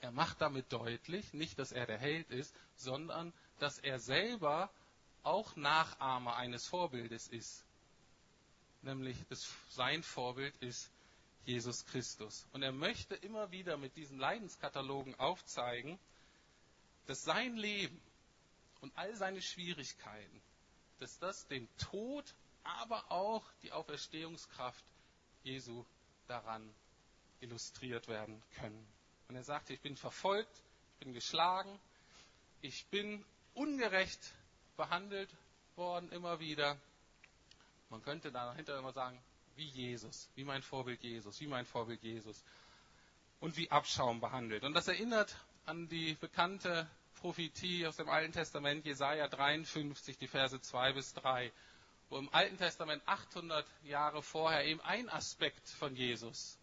Er 0.00 0.12
macht 0.12 0.40
damit 0.40 0.72
deutlich, 0.72 1.32
nicht, 1.34 1.58
dass 1.58 1.72
er 1.72 1.86
der 1.86 1.98
Held 1.98 2.30
ist, 2.30 2.54
sondern 2.76 3.32
dass 3.58 3.78
er 3.78 3.98
selber 3.98 4.70
auch 5.24 5.56
Nachahmer 5.56 6.36
eines 6.36 6.66
Vorbildes 6.68 7.26
ist. 7.28 7.64
Nämlich 8.82 9.16
das, 9.28 9.48
sein 9.70 10.04
Vorbild 10.04 10.56
ist 10.58 10.90
Jesus 11.48 11.86
Christus. 11.86 12.46
Und 12.52 12.62
er 12.62 12.72
möchte 12.72 13.14
immer 13.14 13.50
wieder 13.50 13.78
mit 13.78 13.96
diesen 13.96 14.18
Leidenskatalogen 14.18 15.18
aufzeigen, 15.18 15.98
dass 17.06 17.24
sein 17.24 17.56
Leben 17.56 17.98
und 18.82 18.92
all 18.98 19.16
seine 19.16 19.40
Schwierigkeiten, 19.40 20.42
dass 20.98 21.18
das 21.18 21.46
den 21.46 21.66
Tod, 21.78 22.34
aber 22.64 23.10
auch 23.10 23.42
die 23.62 23.72
Auferstehungskraft 23.72 24.84
Jesu 25.42 25.86
daran 26.26 26.68
illustriert 27.40 28.08
werden 28.08 28.42
können. 28.56 28.86
Und 29.28 29.36
er 29.36 29.44
sagte, 29.44 29.72
ich 29.72 29.80
bin 29.80 29.96
verfolgt, 29.96 30.62
ich 30.92 31.06
bin 31.06 31.14
geschlagen, 31.14 31.80
ich 32.60 32.84
bin 32.88 33.24
ungerecht 33.54 34.34
behandelt 34.76 35.30
worden 35.76 36.12
immer 36.12 36.40
wieder. 36.40 36.76
Man 37.88 38.02
könnte 38.02 38.30
dahinter 38.30 38.78
immer 38.78 38.92
sagen, 38.92 39.18
wie 39.58 39.68
Jesus, 39.68 40.30
wie 40.36 40.44
mein 40.44 40.62
Vorbild 40.62 41.02
Jesus, 41.02 41.40
wie 41.40 41.46
mein 41.46 41.66
Vorbild 41.66 42.02
Jesus. 42.02 42.42
Und 43.40 43.56
wie 43.56 43.70
Abschaum 43.70 44.20
behandelt. 44.20 44.64
Und 44.64 44.74
das 44.74 44.88
erinnert 44.88 45.36
an 45.66 45.88
die 45.88 46.14
bekannte 46.14 46.88
Prophetie 47.20 47.86
aus 47.86 47.96
dem 47.96 48.08
Alten 48.08 48.32
Testament, 48.32 48.84
Jesaja 48.84 49.28
53, 49.28 50.16
die 50.16 50.26
Verse 50.26 50.60
2 50.60 50.92
bis 50.92 51.14
3, 51.14 51.52
wo 52.08 52.18
im 52.18 52.32
Alten 52.32 52.56
Testament 52.56 53.02
800 53.06 53.66
Jahre 53.84 54.22
vorher 54.22 54.64
eben 54.64 54.80
ein 54.80 55.08
Aspekt 55.08 55.68
von 55.68 55.94
Jesus 55.94 56.58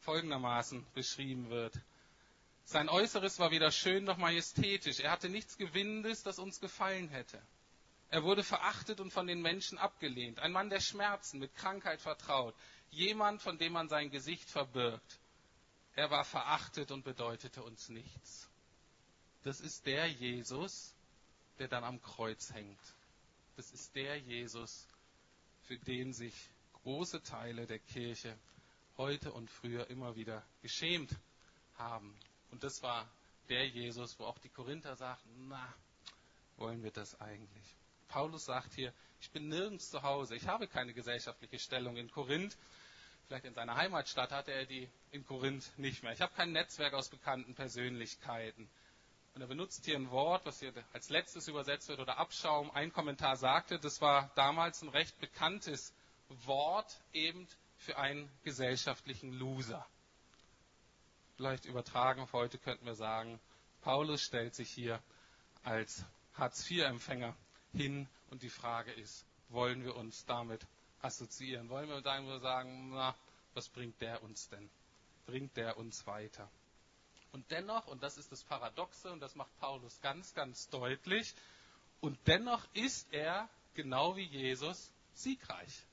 folgendermaßen 0.00 0.86
beschrieben 0.94 1.50
wird. 1.50 1.78
Sein 2.64 2.88
Äußeres 2.88 3.38
war 3.38 3.50
weder 3.50 3.70
schön 3.70 4.04
noch 4.04 4.16
majestätisch. 4.16 5.00
Er 5.00 5.10
hatte 5.10 5.28
nichts 5.28 5.56
Gewinnendes, 5.56 6.22
das 6.22 6.38
uns 6.38 6.60
gefallen 6.60 7.08
hätte. 7.08 7.40
Er 8.10 8.22
wurde 8.22 8.44
verachtet 8.44 9.00
und 9.00 9.12
von 9.12 9.26
den 9.26 9.42
Menschen 9.42 9.78
abgelehnt. 9.78 10.38
Ein 10.38 10.52
Mann 10.52 10.70
der 10.70 10.80
Schmerzen, 10.80 11.38
mit 11.38 11.54
Krankheit 11.56 12.00
vertraut. 12.00 12.54
Jemand, 12.90 13.42
von 13.42 13.58
dem 13.58 13.72
man 13.72 13.88
sein 13.88 14.10
Gesicht 14.10 14.48
verbirgt. 14.48 15.18
Er 15.96 16.10
war 16.10 16.24
verachtet 16.24 16.90
und 16.92 17.04
bedeutete 17.04 17.62
uns 17.62 17.88
nichts. 17.88 18.48
Das 19.42 19.60
ist 19.60 19.86
der 19.86 20.06
Jesus, 20.08 20.94
der 21.58 21.68
dann 21.68 21.84
am 21.84 22.00
Kreuz 22.00 22.52
hängt. 22.52 22.80
Das 23.56 23.70
ist 23.72 23.94
der 23.96 24.18
Jesus, 24.18 24.86
für 25.62 25.78
den 25.78 26.12
sich 26.12 26.34
große 26.82 27.22
Teile 27.22 27.66
der 27.66 27.78
Kirche 27.78 28.38
heute 28.96 29.32
und 29.32 29.50
früher 29.50 29.88
immer 29.88 30.16
wieder 30.16 30.44
geschämt 30.62 31.10
haben. 31.76 32.14
Und 32.50 32.62
das 32.62 32.82
war 32.82 33.08
der 33.48 33.66
Jesus, 33.66 34.18
wo 34.18 34.24
auch 34.24 34.38
die 34.38 34.48
Korinther 34.48 34.96
sagten, 34.96 35.48
na, 35.48 35.74
wollen 36.56 36.82
wir 36.82 36.90
das 36.90 37.20
eigentlich? 37.20 37.76
Paulus 38.08 38.44
sagt 38.44 38.74
hier, 38.74 38.92
ich 39.20 39.30
bin 39.30 39.48
nirgends 39.48 39.90
zu 39.90 40.02
Hause, 40.02 40.36
ich 40.36 40.46
habe 40.46 40.66
keine 40.66 40.92
gesellschaftliche 40.92 41.58
Stellung 41.58 41.96
in 41.96 42.10
Korinth. 42.10 42.56
Vielleicht 43.26 43.44
in 43.44 43.54
seiner 43.54 43.76
Heimatstadt 43.76 44.30
hatte 44.30 44.52
er 44.52 44.66
die 44.66 44.88
in 45.10 45.26
Korinth 45.26 45.72
nicht 45.78 46.02
mehr. 46.02 46.12
Ich 46.12 46.20
habe 46.20 46.32
kein 46.34 46.52
Netzwerk 46.52 46.94
aus 46.94 47.08
bekannten 47.08 47.54
Persönlichkeiten. 47.54 48.68
Und 49.34 49.40
er 49.42 49.48
benutzt 49.48 49.84
hier 49.84 49.96
ein 49.96 50.10
Wort, 50.10 50.46
was 50.46 50.60
hier 50.60 50.72
als 50.92 51.10
letztes 51.10 51.48
übersetzt 51.48 51.88
wird, 51.88 52.00
oder 52.00 52.18
Abschaum. 52.18 52.70
Ein 52.70 52.92
Kommentar 52.92 53.36
sagte, 53.36 53.78
das 53.78 54.00
war 54.00 54.30
damals 54.34 54.80
ein 54.82 54.88
recht 54.88 55.18
bekanntes 55.20 55.92
Wort 56.46 57.00
eben 57.12 57.46
für 57.76 57.98
einen 57.98 58.30
gesellschaftlichen 58.44 59.32
Loser. 59.32 59.86
Vielleicht 61.36 61.66
übertragen 61.66 62.22
auf 62.22 62.32
heute 62.32 62.58
könnten 62.58 62.86
wir 62.86 62.94
sagen, 62.94 63.38
Paulus 63.82 64.22
stellt 64.22 64.54
sich 64.54 64.70
hier 64.70 65.02
als 65.64 66.04
Hartz-IV-Empfänger 66.34 67.36
hin 67.76 68.08
und 68.30 68.42
die 68.42 68.50
Frage 68.50 68.92
ist, 68.92 69.24
wollen 69.48 69.84
wir 69.84 69.96
uns 69.96 70.24
damit 70.26 70.66
assoziieren? 71.02 71.68
Wollen 71.68 71.88
wir 71.88 72.00
damit 72.00 72.42
sagen, 72.42 72.90
na, 72.90 73.14
was 73.54 73.68
bringt 73.68 74.00
der 74.00 74.22
uns 74.22 74.48
denn? 74.48 74.68
Bringt 75.26 75.56
der 75.56 75.76
uns 75.76 76.06
weiter? 76.06 76.50
Und 77.32 77.50
dennoch, 77.50 77.86
und 77.86 78.02
das 78.02 78.18
ist 78.18 78.32
das 78.32 78.42
Paradoxe, 78.44 79.12
und 79.12 79.20
das 79.20 79.34
macht 79.34 79.56
Paulus 79.60 80.00
ganz, 80.00 80.34
ganz 80.34 80.68
deutlich, 80.68 81.34
und 82.00 82.18
dennoch 82.26 82.66
ist 82.74 83.12
er, 83.12 83.48
genau 83.74 84.16
wie 84.16 84.24
Jesus, 84.26 84.92
siegreich 85.14 85.86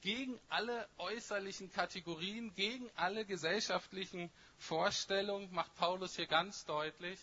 gegen 0.00 0.38
alle 0.48 0.88
äußerlichen 0.98 1.72
Kategorien, 1.72 2.54
gegen 2.54 2.88
alle 2.94 3.24
gesellschaftlichen 3.24 4.30
Vorstellungen, 4.56 5.52
macht 5.52 5.74
Paulus 5.76 6.16
hier 6.16 6.26
ganz 6.26 6.64
deutlich. 6.64 7.18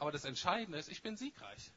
Aber 0.00 0.10
das 0.10 0.24
Entscheidende 0.24 0.78
ist, 0.78 0.88
ich 0.88 1.02
bin 1.02 1.16
siegreich. 1.16 1.70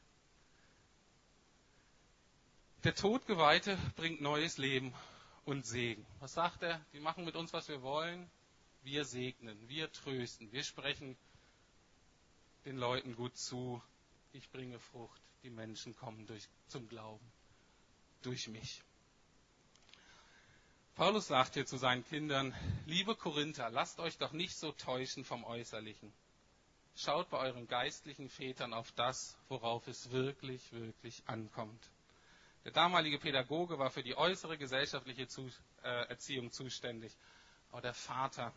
Der 2.84 2.94
Todgeweihte 2.94 3.78
bringt 3.96 4.22
neues 4.22 4.56
Leben 4.56 4.94
und 5.44 5.66
Segen. 5.66 6.04
Was 6.20 6.32
sagt 6.32 6.62
er? 6.62 6.80
Die 6.94 7.00
machen 7.00 7.26
mit 7.26 7.36
uns, 7.36 7.52
was 7.52 7.68
wir 7.68 7.82
wollen. 7.82 8.30
Wir 8.82 9.04
segnen, 9.04 9.68
wir 9.68 9.92
trösten, 9.92 10.50
wir 10.52 10.64
sprechen 10.64 11.16
den 12.64 12.78
Leuten 12.78 13.14
gut 13.14 13.36
zu. 13.36 13.82
Ich 14.32 14.50
bringe 14.50 14.78
Frucht. 14.78 15.20
Die 15.42 15.50
Menschen 15.50 15.94
kommen 15.94 16.26
durch, 16.26 16.48
zum 16.68 16.88
Glauben 16.88 17.30
durch 18.22 18.48
mich. 18.48 18.82
Paulus 20.94 21.26
sagt 21.26 21.54
hier 21.54 21.66
zu 21.66 21.76
seinen 21.76 22.06
Kindern, 22.06 22.54
liebe 22.86 23.14
Korinther, 23.14 23.68
lasst 23.68 24.00
euch 24.00 24.16
doch 24.16 24.32
nicht 24.32 24.56
so 24.56 24.72
täuschen 24.72 25.26
vom 25.26 25.44
Äußerlichen. 25.44 26.10
Schaut 26.96 27.28
bei 27.28 27.38
euren 27.38 27.66
geistlichen 27.66 28.28
Vätern 28.28 28.72
auf 28.72 28.92
das, 28.92 29.36
worauf 29.48 29.88
es 29.88 30.12
wirklich, 30.12 30.72
wirklich 30.72 31.22
ankommt. 31.26 31.90
Der 32.64 32.72
damalige 32.72 33.18
Pädagoge 33.18 33.78
war 33.78 33.90
für 33.90 34.04
die 34.04 34.16
äußere 34.16 34.56
gesellschaftliche 34.56 35.26
äh, 35.82 36.08
Erziehung 36.08 36.52
zuständig. 36.52 37.16
Aber 37.72 37.80
der 37.80 37.94
Vater 37.94 38.52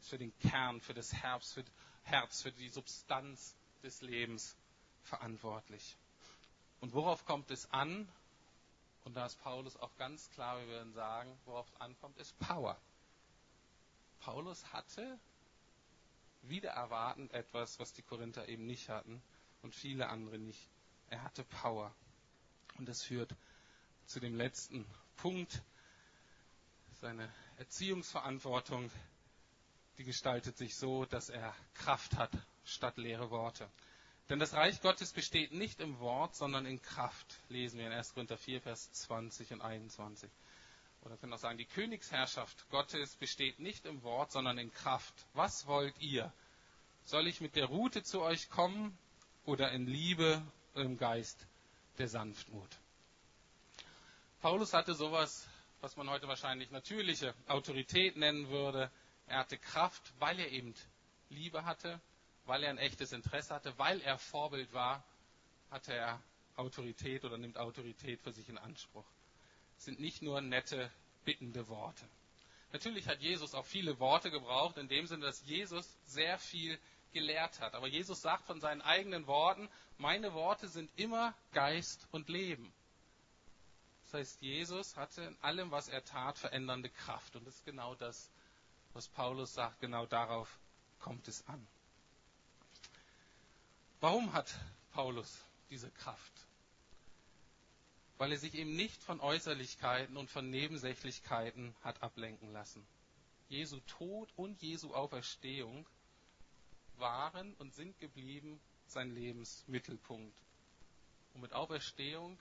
ist 0.00 0.10
für 0.10 0.18
den 0.18 0.36
Kern, 0.38 0.80
für 0.80 0.92
das 0.92 1.14
Herz, 1.14 1.54
für, 1.54 1.64
Herz, 2.04 2.42
für 2.42 2.52
die 2.52 2.68
Substanz 2.68 3.56
des 3.82 4.02
Lebens 4.02 4.54
verantwortlich. 5.02 5.96
Und 6.80 6.92
worauf 6.92 7.24
kommt 7.24 7.50
es 7.50 7.70
an? 7.72 8.06
Und 9.04 9.14
da 9.16 9.24
ist 9.26 9.40
Paulus 9.42 9.76
auch 9.78 9.96
ganz 9.96 10.30
klar, 10.30 10.60
wir 10.60 10.66
würden 10.68 10.92
sagen, 10.92 11.36
worauf 11.46 11.66
es 11.68 11.80
ankommt, 11.80 12.18
ist 12.18 12.38
Power. 12.38 12.78
Paulus 14.20 14.72
hatte 14.72 15.18
wieder 16.42 16.70
erwartend 16.70 17.32
etwas, 17.32 17.78
was 17.78 17.92
die 17.92 18.02
Korinther 18.02 18.48
eben 18.48 18.66
nicht 18.66 18.88
hatten 18.88 19.22
und 19.62 19.74
viele 19.74 20.08
andere 20.08 20.38
nicht. 20.38 20.68
Er 21.08 21.22
hatte 21.22 21.44
Power. 21.44 21.94
Und 22.78 22.88
das 22.88 23.02
führt 23.02 23.34
zu 24.06 24.20
dem 24.20 24.34
letzten 24.34 24.86
Punkt. 25.16 25.62
Seine 27.00 27.32
Erziehungsverantwortung, 27.58 28.90
die 29.98 30.04
gestaltet 30.04 30.56
sich 30.56 30.76
so, 30.76 31.04
dass 31.04 31.28
er 31.28 31.54
Kraft 31.74 32.16
hat 32.16 32.30
statt 32.64 32.96
leere 32.96 33.30
Worte. 33.30 33.68
Denn 34.28 34.38
das 34.38 34.54
Reich 34.54 34.80
Gottes 34.80 35.12
besteht 35.12 35.52
nicht 35.52 35.80
im 35.80 35.98
Wort, 35.98 36.34
sondern 36.34 36.64
in 36.64 36.80
Kraft, 36.80 37.40
lesen 37.48 37.78
wir 37.78 37.86
in 37.86 37.92
1. 37.92 38.14
Korinther 38.14 38.38
4, 38.38 38.62
Vers 38.62 38.92
20 38.92 39.52
und 39.52 39.60
21. 39.60 40.30
Oder 41.02 41.16
können 41.16 41.32
auch 41.32 41.38
sagen, 41.38 41.58
die 41.58 41.64
Königsherrschaft 41.64 42.68
Gottes 42.70 43.16
besteht 43.16 43.58
nicht 43.58 43.86
im 43.86 44.02
Wort, 44.02 44.30
sondern 44.30 44.58
in 44.58 44.72
Kraft. 44.72 45.14
Was 45.34 45.66
wollt 45.66 45.94
ihr? 46.00 46.32
Soll 47.04 47.26
ich 47.26 47.40
mit 47.40 47.56
der 47.56 47.66
Rute 47.66 48.02
zu 48.02 48.22
euch 48.22 48.48
kommen 48.50 48.96
oder 49.44 49.72
in 49.72 49.86
Liebe 49.86 50.40
im 50.74 50.96
Geist 50.96 51.46
der 51.98 52.08
Sanftmut? 52.08 52.70
Paulus 54.40 54.72
hatte 54.72 54.94
sowas, 54.94 55.48
was 55.80 55.96
man 55.96 56.08
heute 56.08 56.28
wahrscheinlich 56.28 56.70
natürliche 56.70 57.34
Autorität 57.48 58.16
nennen 58.16 58.48
würde. 58.48 58.90
Er 59.26 59.38
hatte 59.38 59.58
Kraft, 59.58 60.12
weil 60.20 60.38
er 60.38 60.50
eben 60.52 60.74
Liebe 61.30 61.64
hatte, 61.64 62.00
weil 62.44 62.62
er 62.62 62.70
ein 62.70 62.78
echtes 62.78 63.12
Interesse 63.12 63.54
hatte, 63.54 63.76
weil 63.78 64.00
er 64.02 64.18
Vorbild 64.18 64.72
war, 64.72 65.04
hatte 65.70 65.94
er 65.94 66.20
Autorität 66.56 67.24
oder 67.24 67.38
nimmt 67.38 67.58
Autorität 67.58 68.20
für 68.20 68.32
sich 68.32 68.48
in 68.48 68.58
Anspruch. 68.58 69.04
Sind 69.82 69.98
nicht 69.98 70.22
nur 70.22 70.40
nette, 70.40 70.90
bittende 71.24 71.66
Worte. 71.68 72.08
Natürlich 72.72 73.08
hat 73.08 73.20
Jesus 73.20 73.52
auch 73.54 73.66
viele 73.66 73.98
Worte 73.98 74.30
gebraucht, 74.30 74.78
in 74.78 74.86
dem 74.86 75.06
Sinne, 75.08 75.24
dass 75.24 75.44
Jesus 75.44 75.98
sehr 76.06 76.38
viel 76.38 76.78
gelehrt 77.12 77.60
hat. 77.60 77.74
Aber 77.74 77.88
Jesus 77.88 78.22
sagt 78.22 78.46
von 78.46 78.60
seinen 78.60 78.80
eigenen 78.80 79.26
Worten, 79.26 79.68
meine 79.98 80.34
Worte 80.34 80.68
sind 80.68 80.88
immer 80.96 81.34
Geist 81.52 82.06
und 82.12 82.28
Leben. 82.28 82.72
Das 84.04 84.14
heißt, 84.14 84.42
Jesus 84.42 84.96
hatte 84.96 85.22
in 85.22 85.36
allem, 85.42 85.72
was 85.72 85.88
er 85.88 86.04
tat, 86.04 86.38
verändernde 86.38 86.88
Kraft. 86.88 87.34
Und 87.34 87.44
das 87.44 87.56
ist 87.56 87.64
genau 87.64 87.96
das, 87.96 88.30
was 88.92 89.08
Paulus 89.08 89.52
sagt, 89.52 89.80
genau 89.80 90.06
darauf 90.06 90.60
kommt 91.00 91.26
es 91.26 91.44
an. 91.48 91.66
Warum 94.00 94.32
hat 94.32 94.54
Paulus 94.92 95.44
diese 95.70 95.90
Kraft? 95.90 96.32
Weil 98.22 98.30
er 98.30 98.38
sich 98.38 98.54
eben 98.54 98.76
nicht 98.76 99.02
von 99.02 99.18
Äußerlichkeiten 99.18 100.16
und 100.16 100.30
von 100.30 100.48
Nebensächlichkeiten 100.48 101.74
hat 101.80 102.04
ablenken 102.04 102.52
lassen. 102.52 102.86
Jesu 103.48 103.80
Tod 103.88 104.32
und 104.36 104.62
Jesu 104.62 104.94
Auferstehung 104.94 105.88
waren 106.98 107.52
und 107.54 107.74
sind 107.74 107.98
geblieben 107.98 108.60
sein 108.86 109.10
Lebensmittelpunkt. 109.12 110.38
Und 111.34 111.40
mit 111.40 111.52
Auferstehung 111.52 112.38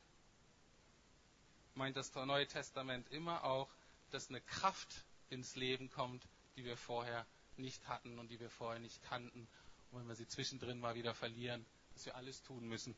meint 1.73 1.97
das 1.97 2.13
Neue 2.13 2.45
Testament 2.45 3.11
immer 3.11 3.43
auch, 3.43 3.71
dass 4.11 4.29
eine 4.29 4.41
Kraft 4.41 5.03
ins 5.31 5.55
Leben 5.55 5.89
kommt, 5.89 6.21
die 6.57 6.63
wir 6.63 6.77
vorher 6.77 7.25
nicht 7.57 7.87
hatten 7.87 8.19
und 8.19 8.29
die 8.29 8.39
wir 8.39 8.51
vorher 8.51 8.79
nicht 8.79 9.01
kannten 9.01 9.47
Und 9.91 10.01
wenn 10.01 10.07
wir 10.07 10.15
sie 10.15 10.27
zwischendrin 10.27 10.79
mal 10.79 10.93
wieder 10.93 11.15
verlieren, 11.15 11.65
dass 11.95 12.05
wir 12.05 12.15
alles 12.15 12.43
tun 12.43 12.67
müssen, 12.67 12.95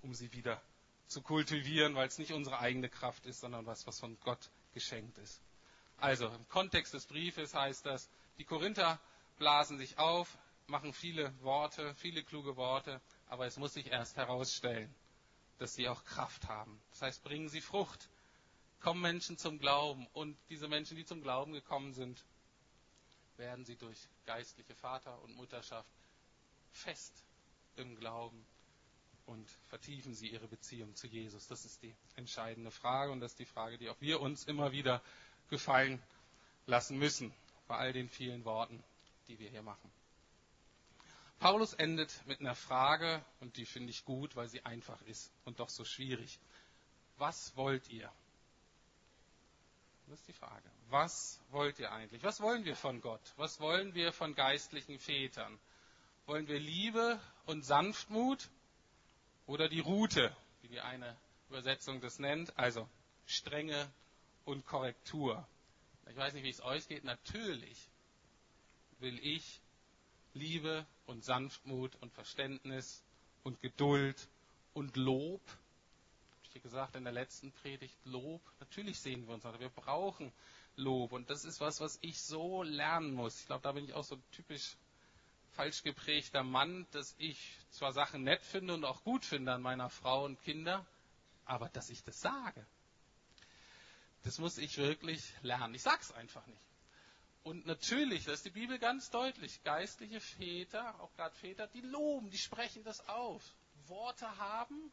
um 0.00 0.14
sie 0.14 0.32
wieder 0.32 0.62
zu 1.06 1.22
kultivieren, 1.22 1.94
weil 1.94 2.08
es 2.08 2.18
nicht 2.18 2.32
unsere 2.32 2.58
eigene 2.58 2.88
Kraft 2.88 3.26
ist, 3.26 3.40
sondern 3.40 3.66
was, 3.66 3.86
was 3.86 4.00
von 4.00 4.18
Gott 4.20 4.50
geschenkt 4.72 5.18
ist. 5.18 5.40
Also 5.98 6.28
im 6.28 6.48
Kontext 6.48 6.94
des 6.94 7.06
Briefes 7.06 7.54
heißt 7.54 7.86
das, 7.86 8.08
die 8.38 8.44
Korinther 8.44 8.98
blasen 9.38 9.78
sich 9.78 9.98
auf, 9.98 10.36
machen 10.66 10.92
viele 10.92 11.32
Worte, 11.42 11.94
viele 11.96 12.22
kluge 12.22 12.56
Worte, 12.56 13.00
aber 13.28 13.46
es 13.46 13.56
muss 13.56 13.74
sich 13.74 13.88
erst 13.88 14.16
herausstellen, 14.16 14.92
dass 15.58 15.74
sie 15.74 15.88
auch 15.88 16.04
Kraft 16.04 16.48
haben. 16.48 16.80
Das 16.90 17.02
heißt, 17.02 17.24
bringen 17.24 17.48
sie 17.48 17.60
Frucht, 17.60 18.08
kommen 18.80 19.00
Menschen 19.00 19.38
zum 19.38 19.58
Glauben 19.58 20.06
und 20.12 20.36
diese 20.50 20.68
Menschen, 20.68 20.96
die 20.96 21.04
zum 21.04 21.22
Glauben 21.22 21.52
gekommen 21.52 21.92
sind, 21.92 22.24
werden 23.36 23.64
sie 23.64 23.76
durch 23.76 23.98
geistliche 24.26 24.74
Vater- 24.74 25.20
und 25.22 25.34
Mutterschaft 25.36 25.88
fest 26.72 27.24
im 27.76 27.96
Glauben 27.96 28.44
und 29.26 29.48
vertiefen 29.68 30.14
sie 30.14 30.28
ihre 30.28 30.48
Beziehung 30.48 30.94
zu 30.94 31.06
Jesus. 31.06 31.46
Das 31.48 31.64
ist 31.64 31.82
die 31.82 31.94
entscheidende 32.16 32.70
Frage 32.70 33.12
und 33.12 33.20
das 33.20 33.32
ist 33.32 33.38
die 33.38 33.46
Frage, 33.46 33.78
die 33.78 33.88
auch 33.88 34.00
wir 34.00 34.20
uns 34.20 34.44
immer 34.44 34.72
wieder 34.72 35.02
gefallen 35.50 36.02
lassen 36.66 36.98
müssen, 36.98 37.32
bei 37.66 37.76
all 37.76 37.92
den 37.92 38.08
vielen 38.08 38.44
Worten, 38.44 38.82
die 39.28 39.38
wir 39.38 39.48
hier 39.50 39.62
machen. 39.62 39.90
Paulus 41.38 41.74
endet 41.74 42.26
mit 42.26 42.40
einer 42.40 42.54
Frage, 42.54 43.22
und 43.40 43.56
die 43.56 43.66
finde 43.66 43.90
ich 43.90 44.04
gut, 44.04 44.36
weil 44.36 44.48
sie 44.48 44.64
einfach 44.64 45.00
ist 45.02 45.30
und 45.44 45.60
doch 45.60 45.68
so 45.68 45.84
schwierig. 45.84 46.38
Was 47.18 47.56
wollt 47.56 47.88
ihr? 47.90 48.10
Das 50.06 50.20
ist 50.20 50.28
die 50.28 50.32
Frage. 50.32 50.70
Was 50.88 51.40
wollt 51.50 51.78
ihr 51.78 51.92
eigentlich? 51.92 52.22
Was 52.22 52.40
wollen 52.40 52.64
wir 52.64 52.76
von 52.76 53.00
Gott? 53.00 53.20
Was 53.36 53.60
wollen 53.60 53.94
wir 53.94 54.12
von 54.12 54.34
geistlichen 54.34 54.98
Vätern? 54.98 55.58
Wollen 56.26 56.46
wir 56.46 56.58
Liebe 56.58 57.20
und 57.46 57.64
Sanftmut 57.64 58.48
oder 59.46 59.68
die 59.68 59.80
Route, 59.80 60.34
wie 60.62 60.68
die 60.68 60.80
eine 60.80 61.16
Übersetzung 61.48 62.00
das 62.00 62.18
nennt, 62.18 62.56
also 62.58 62.88
Strenge 63.26 63.90
und 64.44 64.66
Korrektur? 64.66 65.46
Ich 66.10 66.16
weiß 66.16 66.34
nicht, 66.34 66.44
wie 66.44 66.50
es 66.50 66.62
euch 66.62 66.88
geht. 66.88 67.04
Natürlich 67.04 67.88
will 69.00 69.18
ich 69.22 69.60
Liebe 70.34 70.86
und 71.06 71.24
Sanftmut 71.24 71.96
und 72.00 72.12
Verständnis 72.12 73.02
und 73.42 73.60
Geduld 73.60 74.28
und 74.72 74.96
Lob. 74.96 75.40
Habe 75.46 76.56
ich 76.56 76.62
gesagt 76.62 76.96
in 76.96 77.04
der 77.04 77.12
letzten 77.12 77.52
Predigt, 77.52 77.96
Lob. 78.04 78.40
Natürlich 78.60 78.98
sehen 79.00 79.26
wir 79.26 79.34
uns, 79.34 79.44
wir 79.44 79.68
brauchen 79.68 80.32
Lob. 80.76 81.12
Und 81.12 81.30
das 81.30 81.44
ist 81.44 81.60
was, 81.60 81.80
was 81.80 81.98
ich 82.02 82.20
so 82.20 82.62
lernen 82.62 83.12
muss. 83.12 83.40
Ich 83.40 83.46
glaube, 83.46 83.62
da 83.62 83.72
bin 83.72 83.84
ich 83.84 83.94
auch 83.94 84.04
so 84.04 84.16
typisch 84.32 84.76
falsch 85.54 85.82
geprägter 85.82 86.42
Mann, 86.42 86.86
dass 86.92 87.14
ich 87.18 87.58
zwar 87.70 87.92
Sachen 87.92 88.24
nett 88.24 88.42
finde 88.42 88.74
und 88.74 88.84
auch 88.84 89.02
gut 89.04 89.24
finde 89.24 89.52
an 89.52 89.62
meiner 89.62 89.90
Frau 89.90 90.24
und 90.24 90.42
Kinder, 90.42 90.84
aber 91.44 91.68
dass 91.68 91.90
ich 91.90 92.02
das 92.02 92.20
sage, 92.20 92.66
das 94.24 94.38
muss 94.38 94.58
ich 94.58 94.78
wirklich 94.78 95.22
lernen. 95.42 95.74
Ich 95.74 95.82
sag's 95.82 96.12
einfach 96.12 96.46
nicht. 96.46 96.60
Und 97.44 97.66
natürlich, 97.66 98.24
das 98.24 98.36
ist 98.36 98.46
die 98.46 98.50
Bibel 98.50 98.78
ganz 98.78 99.10
deutlich, 99.10 99.62
geistliche 99.64 100.18
Väter, 100.18 100.98
auch 101.00 101.14
gerade 101.14 101.34
Väter, 101.36 101.66
die 101.66 101.82
loben, 101.82 102.30
die 102.30 102.38
sprechen 102.38 102.82
das 102.84 103.06
auf. 103.06 103.42
Worte 103.86 104.38
haben, 104.38 104.90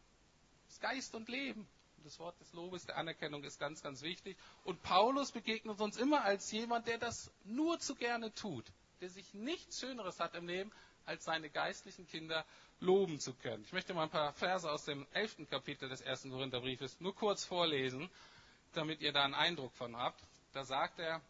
ist 0.68 0.82
Geist 0.82 1.16
und 1.16 1.30
Leben. 1.30 1.66
Das 2.04 2.20
Wort 2.20 2.40
des 2.42 2.52
Lobes, 2.54 2.86
der 2.88 2.98
Anerkennung 2.98 3.44
ist 3.44 3.60
ganz, 3.60 3.82
ganz 3.84 4.02
wichtig. 4.02 4.36
Und 4.66 4.82
Paulus 4.82 5.32
begegnet 5.32 5.80
uns 5.80 5.98
immer 5.98 6.24
als 6.24 6.52
jemand, 6.52 6.88
der 6.88 6.98
das 6.98 7.32
nur 7.46 7.80
zu 7.80 7.96
gerne 7.96 8.34
tut, 8.34 8.66
der 9.02 9.10
sich 9.10 9.34
nichts 9.34 9.80
Schöneres 9.80 10.20
hat 10.20 10.36
im 10.36 10.48
Leben, 10.48 10.72
als 11.06 11.26
seine 11.26 11.50
geistlichen 11.50 12.08
Kinder 12.08 12.46
loben 12.80 13.20
zu 13.20 13.34
können. 13.34 13.64
Ich 13.64 13.74
möchte 13.74 13.94
mal 13.94 14.04
ein 14.04 14.10
paar 14.10 14.34
Verse 14.34 14.70
aus 14.70 14.86
dem 14.86 15.06
elften 15.14 15.50
Kapitel 15.50 15.90
des 15.90 16.02
ersten 16.02 16.32
Korintherbriefes 16.32 17.00
nur 17.00 17.16
kurz 17.16 17.44
vorlesen, 17.44 18.10
damit 18.74 19.02
ihr 19.02 19.12
da 19.12 19.24
einen 19.24 19.34
Eindruck 19.34 19.74
von 19.74 19.98
habt. 19.98 20.22
Da 20.54 20.64
sagt 20.64 21.00
er, 21.00 21.22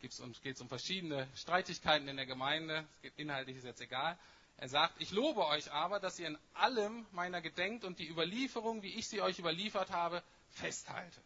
geht 0.00 0.12
es 0.12 0.60
um 0.60 0.68
verschiedene 0.68 1.28
Streitigkeiten 1.34 2.08
in 2.08 2.16
der 2.16 2.26
Gemeinde. 2.26 2.86
Geht 3.02 3.14
inhaltlich 3.16 3.56
ist 3.56 3.64
jetzt 3.64 3.80
egal. 3.80 4.18
Er 4.56 4.68
sagt, 4.68 5.00
ich 5.00 5.10
lobe 5.10 5.46
euch 5.46 5.72
aber, 5.72 5.98
dass 5.98 6.18
ihr 6.18 6.28
in 6.28 6.38
allem 6.54 7.06
meiner 7.12 7.40
gedenkt 7.40 7.84
und 7.84 7.98
die 7.98 8.08
Überlieferung, 8.08 8.82
wie 8.82 8.94
ich 8.94 9.08
sie 9.08 9.20
euch 9.20 9.38
überliefert 9.38 9.90
habe, 9.90 10.22
festhalte. 10.50 11.20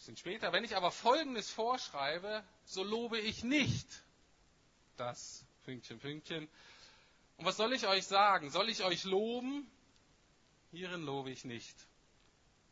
Bisschen 0.00 0.16
später, 0.16 0.50
wenn 0.54 0.64
ich 0.64 0.76
aber 0.76 0.90
Folgendes 0.90 1.50
vorschreibe, 1.50 2.42
so 2.64 2.82
lobe 2.82 3.18
ich 3.18 3.44
nicht 3.44 3.86
das 4.96 5.44
Pünktchen, 5.64 5.98
Pünktchen. 5.98 6.48
Und 7.36 7.44
was 7.44 7.58
soll 7.58 7.74
ich 7.74 7.86
euch 7.86 8.06
sagen? 8.06 8.48
Soll 8.48 8.70
ich 8.70 8.82
euch 8.82 9.04
loben? 9.04 9.70
Hierin 10.70 11.02
lobe 11.02 11.30
ich 11.30 11.44
nicht. 11.44 11.76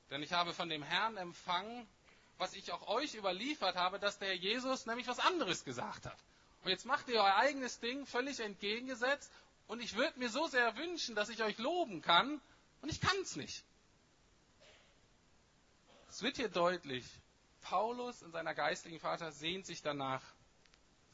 Denn 0.08 0.22
ich 0.22 0.32
habe 0.32 0.54
von 0.54 0.70
dem 0.70 0.82
Herrn 0.82 1.18
empfangen, 1.18 1.86
was 2.38 2.54
ich 2.54 2.72
auch 2.72 2.88
euch 2.88 3.14
überliefert 3.14 3.76
habe, 3.76 3.98
dass 3.98 4.18
der 4.18 4.34
Jesus 4.34 4.86
nämlich 4.86 5.06
was 5.06 5.18
anderes 5.18 5.66
gesagt 5.66 6.06
hat. 6.06 6.18
Und 6.64 6.70
jetzt 6.70 6.86
macht 6.86 7.08
ihr 7.08 7.16
euer 7.16 7.36
eigenes 7.36 7.78
Ding 7.78 8.06
völlig 8.06 8.40
entgegengesetzt. 8.40 9.30
Und 9.66 9.82
ich 9.82 9.96
würde 9.96 10.18
mir 10.18 10.30
so 10.30 10.46
sehr 10.46 10.74
wünschen, 10.78 11.14
dass 11.14 11.28
ich 11.28 11.42
euch 11.42 11.58
loben 11.58 12.00
kann. 12.00 12.40
Und 12.80 12.88
ich 12.88 13.02
kann 13.02 13.20
es 13.20 13.36
nicht. 13.36 13.64
Es 16.18 16.22
wird 16.24 16.36
hier 16.36 16.48
deutlich, 16.48 17.04
Paulus 17.60 18.22
in 18.22 18.32
seiner 18.32 18.52
geistlichen 18.52 18.98
Vater 18.98 19.30
sehnt 19.30 19.66
sich 19.66 19.82
danach, 19.82 20.20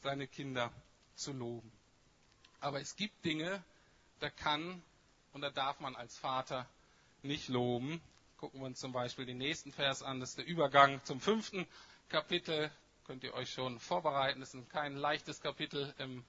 seine 0.01 0.25
Kinder 0.25 0.71
zu 1.13 1.31
loben. 1.31 1.71
Aber 2.59 2.81
es 2.81 2.95
gibt 2.95 3.23
Dinge, 3.23 3.63
da 4.19 4.31
kann 4.31 4.81
und 5.31 5.41
da 5.41 5.51
darf 5.51 5.79
man 5.79 5.95
als 5.95 6.17
Vater 6.17 6.67
nicht 7.21 7.49
loben. 7.49 8.01
Gucken 8.37 8.61
wir 8.61 8.65
uns 8.65 8.79
zum 8.79 8.93
Beispiel 8.93 9.27
den 9.27 9.37
nächsten 9.37 9.71
Vers 9.71 10.01
an. 10.01 10.19
Das 10.21 10.29
ist 10.29 10.39
der 10.39 10.47
Übergang 10.47 10.99
zum 11.05 11.21
fünften 11.21 11.67
Kapitel. 12.09 12.71
Könnt 13.05 13.23
ihr 13.23 13.35
euch 13.35 13.53
schon 13.53 13.79
vorbereiten. 13.79 14.39
Das 14.39 14.55
ist 14.55 14.69
kein 14.71 14.95
leichtes 14.95 15.39
Kapitel 15.39 15.93
im 15.99 16.25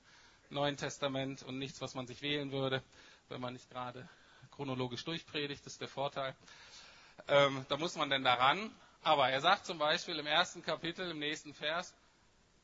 Neuen 0.51 0.77
Testament 0.77 1.43
und 1.45 1.59
nichts, 1.59 1.81
was 1.81 1.95
man 1.95 2.07
sich 2.07 2.21
wählen 2.21 2.53
würde, 2.53 2.83
wenn 3.31 3.41
man 3.41 3.55
nicht 3.55 3.71
gerade 3.71 4.07
chronologisch 4.51 5.03
durchpredigt. 5.07 5.65
Das 5.65 5.73
ist 5.73 5.81
der 5.81 5.89
Vorteil. 5.89 6.37
Ähm, 7.29 7.65
da 7.69 7.77
muss 7.77 7.97
man 7.97 8.11
denn 8.11 8.25
daran. 8.25 8.71
Aber 9.03 9.29
er 9.29 9.41
sagt 9.41 9.67
zum 9.67 9.79
Beispiel 9.79 10.19
im 10.19 10.27
ersten 10.27 10.63
Kapitel, 10.63 11.11
im 11.11 11.19
nächsten 11.19 11.55
Vers, 11.55 11.95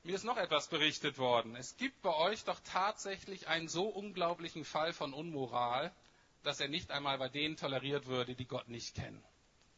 mir 0.02 0.16
ist 0.16 0.24
noch 0.24 0.36
etwas 0.36 0.68
berichtet 0.68 1.18
worden. 1.18 1.54
Es 1.54 1.76
gibt 1.76 2.02
bei 2.02 2.12
euch 2.14 2.44
doch 2.44 2.58
tatsächlich 2.64 3.46
einen 3.46 3.68
so 3.68 3.84
unglaublichen 3.84 4.64
Fall 4.64 4.92
von 4.92 5.12
Unmoral, 5.12 5.92
dass 6.42 6.58
er 6.58 6.66
nicht 6.66 6.90
einmal 6.90 7.18
bei 7.18 7.28
denen 7.28 7.56
toleriert 7.56 8.06
würde, 8.06 8.34
die 8.34 8.46
Gott 8.46 8.68
nicht 8.68 8.96
kennen. 8.96 9.22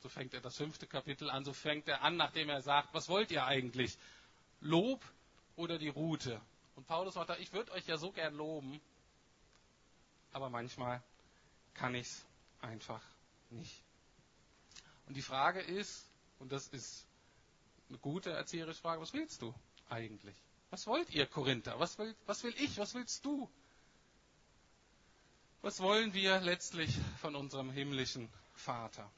So 0.01 0.09
fängt 0.09 0.33
er 0.33 0.41
das 0.41 0.57
fünfte 0.57 0.87
Kapitel 0.87 1.29
an. 1.29 1.45
So 1.45 1.53
fängt 1.53 1.89
er 1.89 2.03
an, 2.03 2.17
nachdem 2.17 2.49
er 2.49 2.63
sagt, 2.63 2.95
was 2.95 3.11
wollt 3.11 3.31
ihr 3.31 3.45
eigentlich? 3.45 3.99
Lob 4.61 5.05
oder 5.57 5.79
die 5.79 5.89
Route? 5.89 6.41
Und 6.77 6.87
Paulus 6.87 7.15
sagt, 7.15 7.39
ich 7.41 7.53
würde 7.53 7.73
euch 7.73 7.87
ja 7.87 7.99
so 7.99 8.11
gern 8.11 8.35
loben, 8.35 8.81
aber 10.33 10.49
manchmal 10.49 11.03
kann 11.75 11.95
ich 11.95 12.07
es 12.07 12.27
einfach 12.63 13.03
nicht. 13.51 13.84
Und 15.07 15.17
die 15.17 15.23
Frage 15.23 15.61
ist, 15.61 16.09
und 16.39 16.53
das 16.53 16.69
ist 16.69 17.07
eine 17.89 17.99
gute 17.99 18.31
erzieherische 18.31 18.81
Frage, 18.81 19.01
was 19.01 19.13
willst 19.13 19.43
du 19.43 19.55
eigentlich? 19.89 20.37
Was 20.71 20.87
wollt 20.87 21.11
ihr, 21.11 21.27
Korinther? 21.27 21.79
Was 21.79 21.99
will, 21.99 22.15
was 22.27 22.43
will 22.43 22.55
ich? 22.59 22.79
Was 22.79 22.95
willst 22.95 23.25
du? 23.25 23.49
Was 25.63 25.81
wollen 25.81 26.13
wir 26.13 26.41
letztlich 26.41 26.95
von 27.21 27.35
unserem 27.37 27.71
himmlischen 27.71 28.29
Vater? 28.55 29.11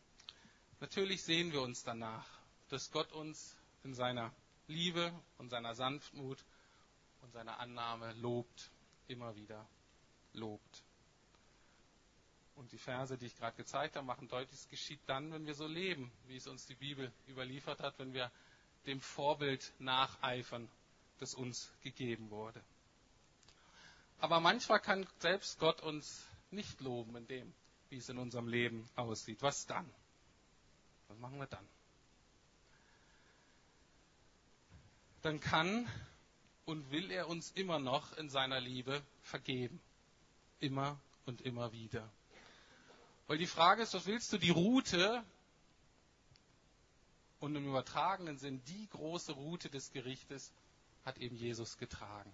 Natürlich 0.81 1.23
sehen 1.23 1.53
wir 1.53 1.63
uns 1.63 1.83
danach, 1.83 2.27
dass 2.69 2.91
Gott 2.91 3.11
uns 3.13 3.57
in 3.85 3.95
seiner 3.95 4.33
Liebe 4.69 5.13
und 5.39 5.49
seiner 5.49 5.75
Sanftmut 5.75 6.45
und 7.23 7.33
seiner 7.33 7.59
Annahme 7.59 8.13
lobt, 8.15 8.71
immer 9.09 9.35
wieder 9.37 9.67
lobt. 10.35 10.83
Und 12.57 12.73
die 12.73 12.79
Verse, 12.79 13.17
die 13.19 13.27
ich 13.27 13.37
gerade 13.37 13.57
gezeigt 13.57 13.97
habe, 13.97 14.07
machen 14.07 14.29
deutlich, 14.29 14.59
es 14.59 14.69
geschieht 14.69 15.01
dann, 15.07 15.33
wenn 15.33 15.47
wir 15.47 15.55
so 15.55 15.67
leben, 15.67 16.11
wie 16.27 16.37
es 16.37 16.47
uns 16.47 16.67
die 16.67 16.75
Bibel 16.75 17.13
überliefert 17.29 17.81
hat, 17.81 17.99
wenn 17.99 18.15
wir 18.15 18.31
dem 18.87 19.01
Vorbild 19.01 19.73
nacheifern, 19.79 20.69
das 21.19 21.35
uns 21.35 21.71
gegeben 21.83 22.31
wurde. 22.31 22.63
Aber 24.19 24.41
manchmal 24.41 24.81
kann 24.81 25.07
selbst 25.19 25.59
Gott 25.59 25.83
uns 25.83 26.27
nicht 26.51 26.81
loben 26.81 27.17
in 27.17 27.27
dem, 27.27 27.55
wie 27.91 27.99
es 27.99 28.09
in 28.09 28.19
unserem 28.19 28.49
Leben 28.49 28.89
aussieht. 28.97 29.43
Was 29.43 29.67
dann? 29.67 29.89
Was 31.09 31.19
machen 31.19 31.39
wir 31.39 31.47
dann? 31.47 31.67
Dann 35.23 35.41
kann 35.41 35.87
und 36.65 36.91
will 36.91 37.11
er 37.11 37.29
uns 37.29 37.51
immer 37.53 37.79
noch 37.79 38.17
in 38.17 38.31
seiner 38.31 38.61
Liebe 38.61 39.03
vergeben. 39.23 39.81
Immer 40.61 40.99
und 41.27 41.43
immer 41.43 41.73
wieder. 41.73 42.11
Weil 43.27 43.39
die 43.39 43.47
Frage 43.47 43.83
ist, 43.83 43.95
was 43.95 44.07
willst 44.07 44.33
du? 44.33 44.39
Die 44.39 44.51
Route 44.51 45.25
und 47.41 47.55
im 47.57 47.67
übertragenen 47.67 48.39
Sinn 48.39 48.63
die 48.65 48.89
große 48.89 49.33
Route 49.33 49.69
des 49.69 49.93
Gerichtes 49.93 50.53
hat 51.05 51.19
eben 51.19 51.37
Jesus 51.37 51.79
getragen. 51.79 52.33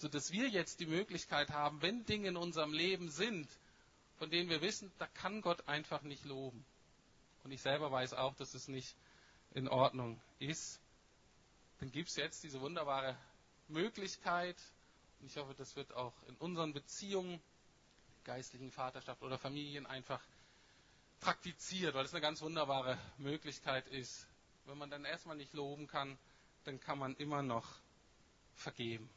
sodass 0.00 0.32
wir 0.32 0.48
jetzt 0.48 0.80
die 0.80 0.86
Möglichkeit 0.86 1.50
haben, 1.50 1.82
wenn 1.82 2.06
Dinge 2.06 2.28
in 2.28 2.36
unserem 2.38 2.72
Leben 2.72 3.10
sind, 3.10 3.46
von 4.18 4.30
denen 4.30 4.48
wir 4.48 4.62
wissen, 4.62 4.90
da 4.98 5.06
kann 5.06 5.42
Gott 5.42 5.68
einfach 5.68 6.00
nicht 6.02 6.24
loben. 6.24 6.64
Und 7.44 7.52
ich 7.52 7.60
selber 7.60 7.92
weiß 7.92 8.14
auch, 8.14 8.34
dass 8.36 8.54
es 8.54 8.66
nicht 8.68 8.96
in 9.52 9.68
Ordnung 9.68 10.18
ist. 10.38 10.80
Dann 11.80 11.90
gibt 11.90 12.08
es 12.08 12.16
jetzt 12.16 12.42
diese 12.44 12.62
wunderbare 12.62 13.14
Möglichkeit, 13.68 14.56
und 15.20 15.26
ich 15.26 15.36
hoffe, 15.36 15.54
das 15.54 15.76
wird 15.76 15.92
auch 15.92 16.14
in 16.28 16.36
unseren 16.36 16.72
Beziehungen, 16.72 17.38
geistlichen 18.30 18.70
Vaterschaft 18.70 19.24
oder 19.24 19.38
Familien 19.38 19.86
einfach 19.86 20.22
praktiziert, 21.18 21.96
weil 21.96 22.04
es 22.04 22.14
eine 22.14 22.20
ganz 22.20 22.40
wunderbare 22.42 22.96
Möglichkeit 23.18 23.88
ist. 23.88 24.24
Wenn 24.66 24.78
man 24.78 24.88
dann 24.88 25.04
erstmal 25.04 25.34
nicht 25.34 25.52
loben 25.52 25.88
kann, 25.88 26.16
dann 26.62 26.78
kann 26.78 26.96
man 26.96 27.16
immer 27.16 27.42
noch 27.42 27.66
vergeben. 28.54 29.10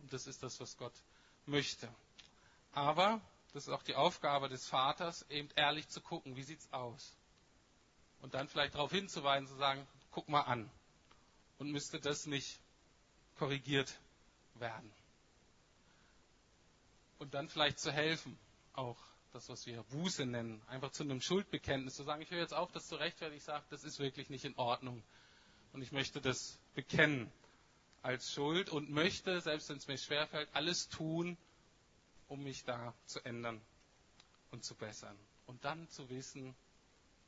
Und 0.00 0.12
das 0.12 0.26
ist 0.26 0.42
das, 0.42 0.58
was 0.58 0.76
Gott 0.76 0.92
möchte. 1.46 1.88
Aber 2.72 3.20
das 3.52 3.68
ist 3.68 3.72
auch 3.72 3.84
die 3.84 3.94
Aufgabe 3.94 4.48
des 4.48 4.66
Vaters, 4.66 5.24
eben 5.30 5.48
ehrlich 5.54 5.88
zu 5.88 6.00
gucken, 6.00 6.34
wie 6.34 6.42
sieht 6.42 6.58
es 6.58 6.72
aus? 6.72 7.14
Und 8.20 8.34
dann 8.34 8.48
vielleicht 8.48 8.74
darauf 8.74 8.90
hinzuweisen, 8.90 9.46
zu 9.46 9.54
sagen, 9.54 9.86
guck 10.10 10.28
mal 10.28 10.40
an. 10.40 10.68
Und 11.58 11.70
müsste 11.70 12.00
das 12.00 12.26
nicht 12.26 12.58
korrigiert 13.36 13.96
werden. 14.54 14.92
Und 17.18 17.34
dann 17.34 17.48
vielleicht 17.48 17.78
zu 17.78 17.92
helfen, 17.92 18.38
auch 18.72 18.98
das, 19.32 19.48
was 19.48 19.66
wir 19.66 19.82
Buße 19.84 20.26
nennen, 20.26 20.62
einfach 20.68 20.92
zu 20.92 21.02
einem 21.02 21.20
Schuldbekenntnis, 21.20 21.94
zu 21.94 22.04
sagen, 22.04 22.22
ich 22.22 22.30
höre 22.30 22.40
jetzt 22.40 22.54
auf, 22.54 22.70
das 22.72 22.86
zu 22.86 22.96
rechtfertigen, 22.96 23.36
ich 23.36 23.44
sage, 23.44 23.64
das 23.70 23.84
ist 23.84 23.98
wirklich 23.98 24.30
nicht 24.30 24.44
in 24.44 24.56
Ordnung. 24.56 25.02
Und 25.72 25.82
ich 25.82 25.90
möchte 25.90 26.20
das 26.20 26.58
bekennen 26.74 27.32
als 28.02 28.32
Schuld 28.32 28.70
und 28.70 28.90
möchte, 28.90 29.40
selbst 29.40 29.68
wenn 29.70 29.78
es 29.78 29.88
mir 29.88 29.98
schwerfällt, 29.98 30.48
alles 30.52 30.88
tun, 30.88 31.36
um 32.28 32.42
mich 32.42 32.64
da 32.64 32.94
zu 33.06 33.24
ändern 33.24 33.60
und 34.50 34.64
zu 34.64 34.74
bessern. 34.74 35.18
Und 35.46 35.64
dann 35.64 35.88
zu 35.88 36.08
wissen, 36.10 36.54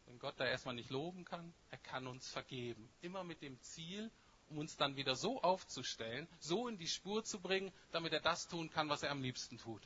wenn 0.07 0.19
Gott 0.19 0.35
da 0.39 0.47
erstmal 0.47 0.75
nicht 0.75 0.91
loben 0.91 1.25
kann, 1.25 1.53
er 1.71 1.79
kann 1.79 2.07
uns 2.07 2.29
vergeben. 2.29 2.89
Immer 3.01 3.25
mit 3.25 3.43
dem 3.43 3.61
Ziel, 3.63 4.11
um 4.51 4.59
uns 4.59 4.77
dann 4.77 4.97
wieder 4.97 5.17
so 5.17 5.43
aufzustellen, 5.43 6.29
so 6.39 6.69
in 6.69 6.79
die 6.79 6.87
Spur 6.87 7.25
zu 7.25 7.41
bringen, 7.41 7.73
damit 7.93 8.13
er 8.13 8.21
das 8.21 8.49
tun 8.49 8.71
kann, 8.71 8.89
was 8.89 9.03
er 9.03 9.11
am 9.11 9.23
liebsten 9.23 9.59
tut. 9.59 9.83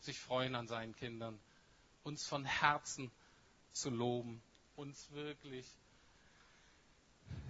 Sich 0.00 0.18
freuen 0.18 0.54
an 0.54 0.68
seinen 0.68 0.94
Kindern, 0.94 1.38
uns 2.04 2.26
von 2.26 2.44
Herzen 2.44 3.10
zu 3.72 3.90
loben, 3.90 4.42
uns 4.76 5.10
wirklich 5.12 5.66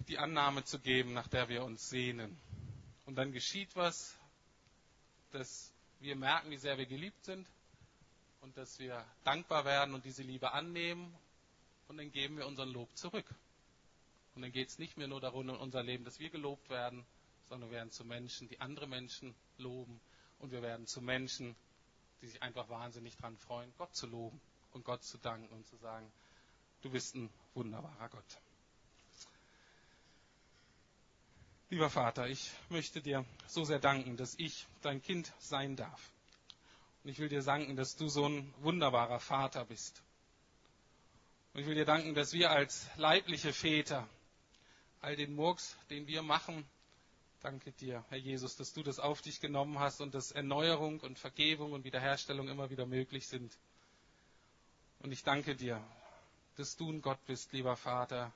die 0.08 0.18
Annahme 0.18 0.64
zu 0.64 0.78
geben, 0.78 1.12
nach 1.12 1.28
der 1.28 1.48
wir 1.48 1.64
uns 1.64 1.90
sehnen. 1.90 2.38
Und 3.06 3.16
dann 3.16 3.32
geschieht 3.32 3.74
was, 3.74 4.16
dass 5.32 5.72
wir 6.00 6.16
merken, 6.16 6.50
wie 6.50 6.56
sehr 6.56 6.78
wir 6.78 6.86
geliebt 6.86 7.24
sind 7.24 7.46
und 8.40 8.56
dass 8.56 8.78
wir 8.78 9.04
dankbar 9.24 9.64
werden 9.64 9.94
und 9.94 10.04
diese 10.04 10.22
Liebe 10.22 10.52
annehmen 10.52 11.14
und 11.88 11.98
dann 11.98 12.10
geben 12.10 12.36
wir 12.36 12.46
unseren 12.46 12.70
Lob 12.70 12.88
zurück. 12.96 13.26
Und 14.36 14.42
dann 14.42 14.52
geht 14.52 14.68
es 14.68 14.78
nicht 14.78 14.98
mehr 14.98 15.08
nur 15.08 15.20
darum 15.20 15.48
in 15.48 15.56
unser 15.56 15.82
Leben, 15.82 16.04
dass 16.04 16.20
wir 16.20 16.28
gelobt 16.28 16.68
werden, 16.68 17.06
sondern 17.48 17.70
wir 17.70 17.78
werden 17.78 17.90
zu 17.90 18.04
Menschen, 18.04 18.48
die 18.48 18.60
andere 18.60 18.86
Menschen 18.86 19.34
loben 19.56 19.98
und 20.40 20.52
wir 20.52 20.60
werden 20.60 20.86
zu 20.86 21.00
Menschen, 21.00 21.56
die 22.20 22.26
sich 22.26 22.42
einfach 22.42 22.68
wahnsinnig 22.68 23.16
daran 23.16 23.38
freuen, 23.38 23.72
Gott 23.78 23.96
zu 23.96 24.06
loben 24.06 24.38
und 24.72 24.84
Gott 24.84 25.02
zu 25.02 25.16
danken 25.16 25.48
und 25.54 25.66
zu 25.66 25.76
sagen, 25.76 26.12
du 26.82 26.90
bist 26.90 27.14
ein 27.14 27.30
wunderbarer 27.54 28.10
Gott. 28.10 28.38
Lieber 31.70 31.88
Vater, 31.88 32.28
ich 32.28 32.50
möchte 32.68 33.00
dir 33.00 33.24
so 33.46 33.64
sehr 33.64 33.80
danken, 33.80 34.18
dass 34.18 34.34
ich 34.38 34.66
dein 34.82 35.00
Kind 35.02 35.32
sein 35.38 35.76
darf. 35.76 36.12
Und 37.02 37.10
ich 37.10 37.18
will 37.18 37.30
dir 37.30 37.42
danken, 37.42 37.74
dass 37.74 37.96
du 37.96 38.08
so 38.08 38.28
ein 38.28 38.52
wunderbarer 38.58 39.18
Vater 39.18 39.64
bist. 39.64 40.02
Und 41.54 41.60
ich 41.60 41.66
will 41.66 41.74
dir 41.74 41.86
danken, 41.86 42.14
dass 42.14 42.34
wir 42.34 42.50
als 42.50 42.86
leibliche 42.96 43.52
Väter 43.54 44.06
all 45.06 45.14
den 45.14 45.36
Murks, 45.36 45.76
den 45.88 46.08
wir 46.08 46.20
machen, 46.22 46.66
danke 47.40 47.70
dir, 47.70 48.04
Herr 48.08 48.18
Jesus, 48.18 48.56
dass 48.56 48.72
du 48.72 48.82
das 48.82 48.98
auf 48.98 49.22
dich 49.22 49.40
genommen 49.40 49.78
hast 49.78 50.00
und 50.00 50.16
dass 50.16 50.32
Erneuerung 50.32 50.98
und 50.98 51.16
Vergebung 51.16 51.70
und 51.70 51.84
Wiederherstellung 51.84 52.48
immer 52.48 52.70
wieder 52.70 52.86
möglich 52.86 53.28
sind. 53.28 53.56
Und 54.98 55.12
ich 55.12 55.22
danke 55.22 55.54
dir, 55.54 55.80
dass 56.56 56.76
du 56.76 56.90
ein 56.90 57.02
Gott 57.02 57.24
bist, 57.26 57.52
lieber 57.52 57.76
Vater, 57.76 58.32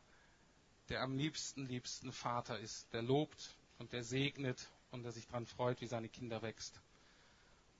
der 0.91 1.03
am 1.03 1.19
liebsten, 1.19 1.67
liebsten 1.67 2.13
Vater 2.13 2.61
ist, 2.61 2.87
der 2.93 3.03
lobt 3.03 3.57
und 3.81 3.93
der 3.93 4.05
segnet 4.05 4.69
und 4.93 5.03
der 5.03 5.11
sich 5.11 5.27
daran 5.27 5.47
freut, 5.47 5.81
wie 5.81 5.89
seine 5.89 6.09
Kinder 6.09 6.41
wächst. 6.41 6.81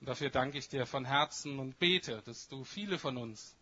Und 0.01 0.09
dafür 0.09 0.31
danke 0.31 0.57
ich 0.57 0.67
dir 0.67 0.85
von 0.85 1.05
Herzen 1.05 1.59
und 1.59 1.79
bete, 1.79 2.21
dass 2.25 2.49
du 2.49 2.65
viele 2.65 2.99
von 2.99 3.15
uns 3.15 3.55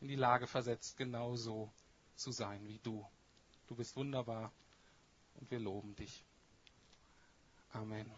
in 0.00 0.06
die 0.06 0.14
Lage 0.14 0.46
versetzt, 0.46 0.96
genauso 0.96 1.68
zu 2.14 2.30
sein 2.30 2.64
wie 2.68 2.78
du. 2.84 3.04
Du 3.66 3.74
bist 3.74 3.96
wunderbar 3.96 4.52
und 5.40 5.50
wir 5.50 5.58
loben 5.58 5.94
dich. 5.96 6.24
Amen. 7.72 8.10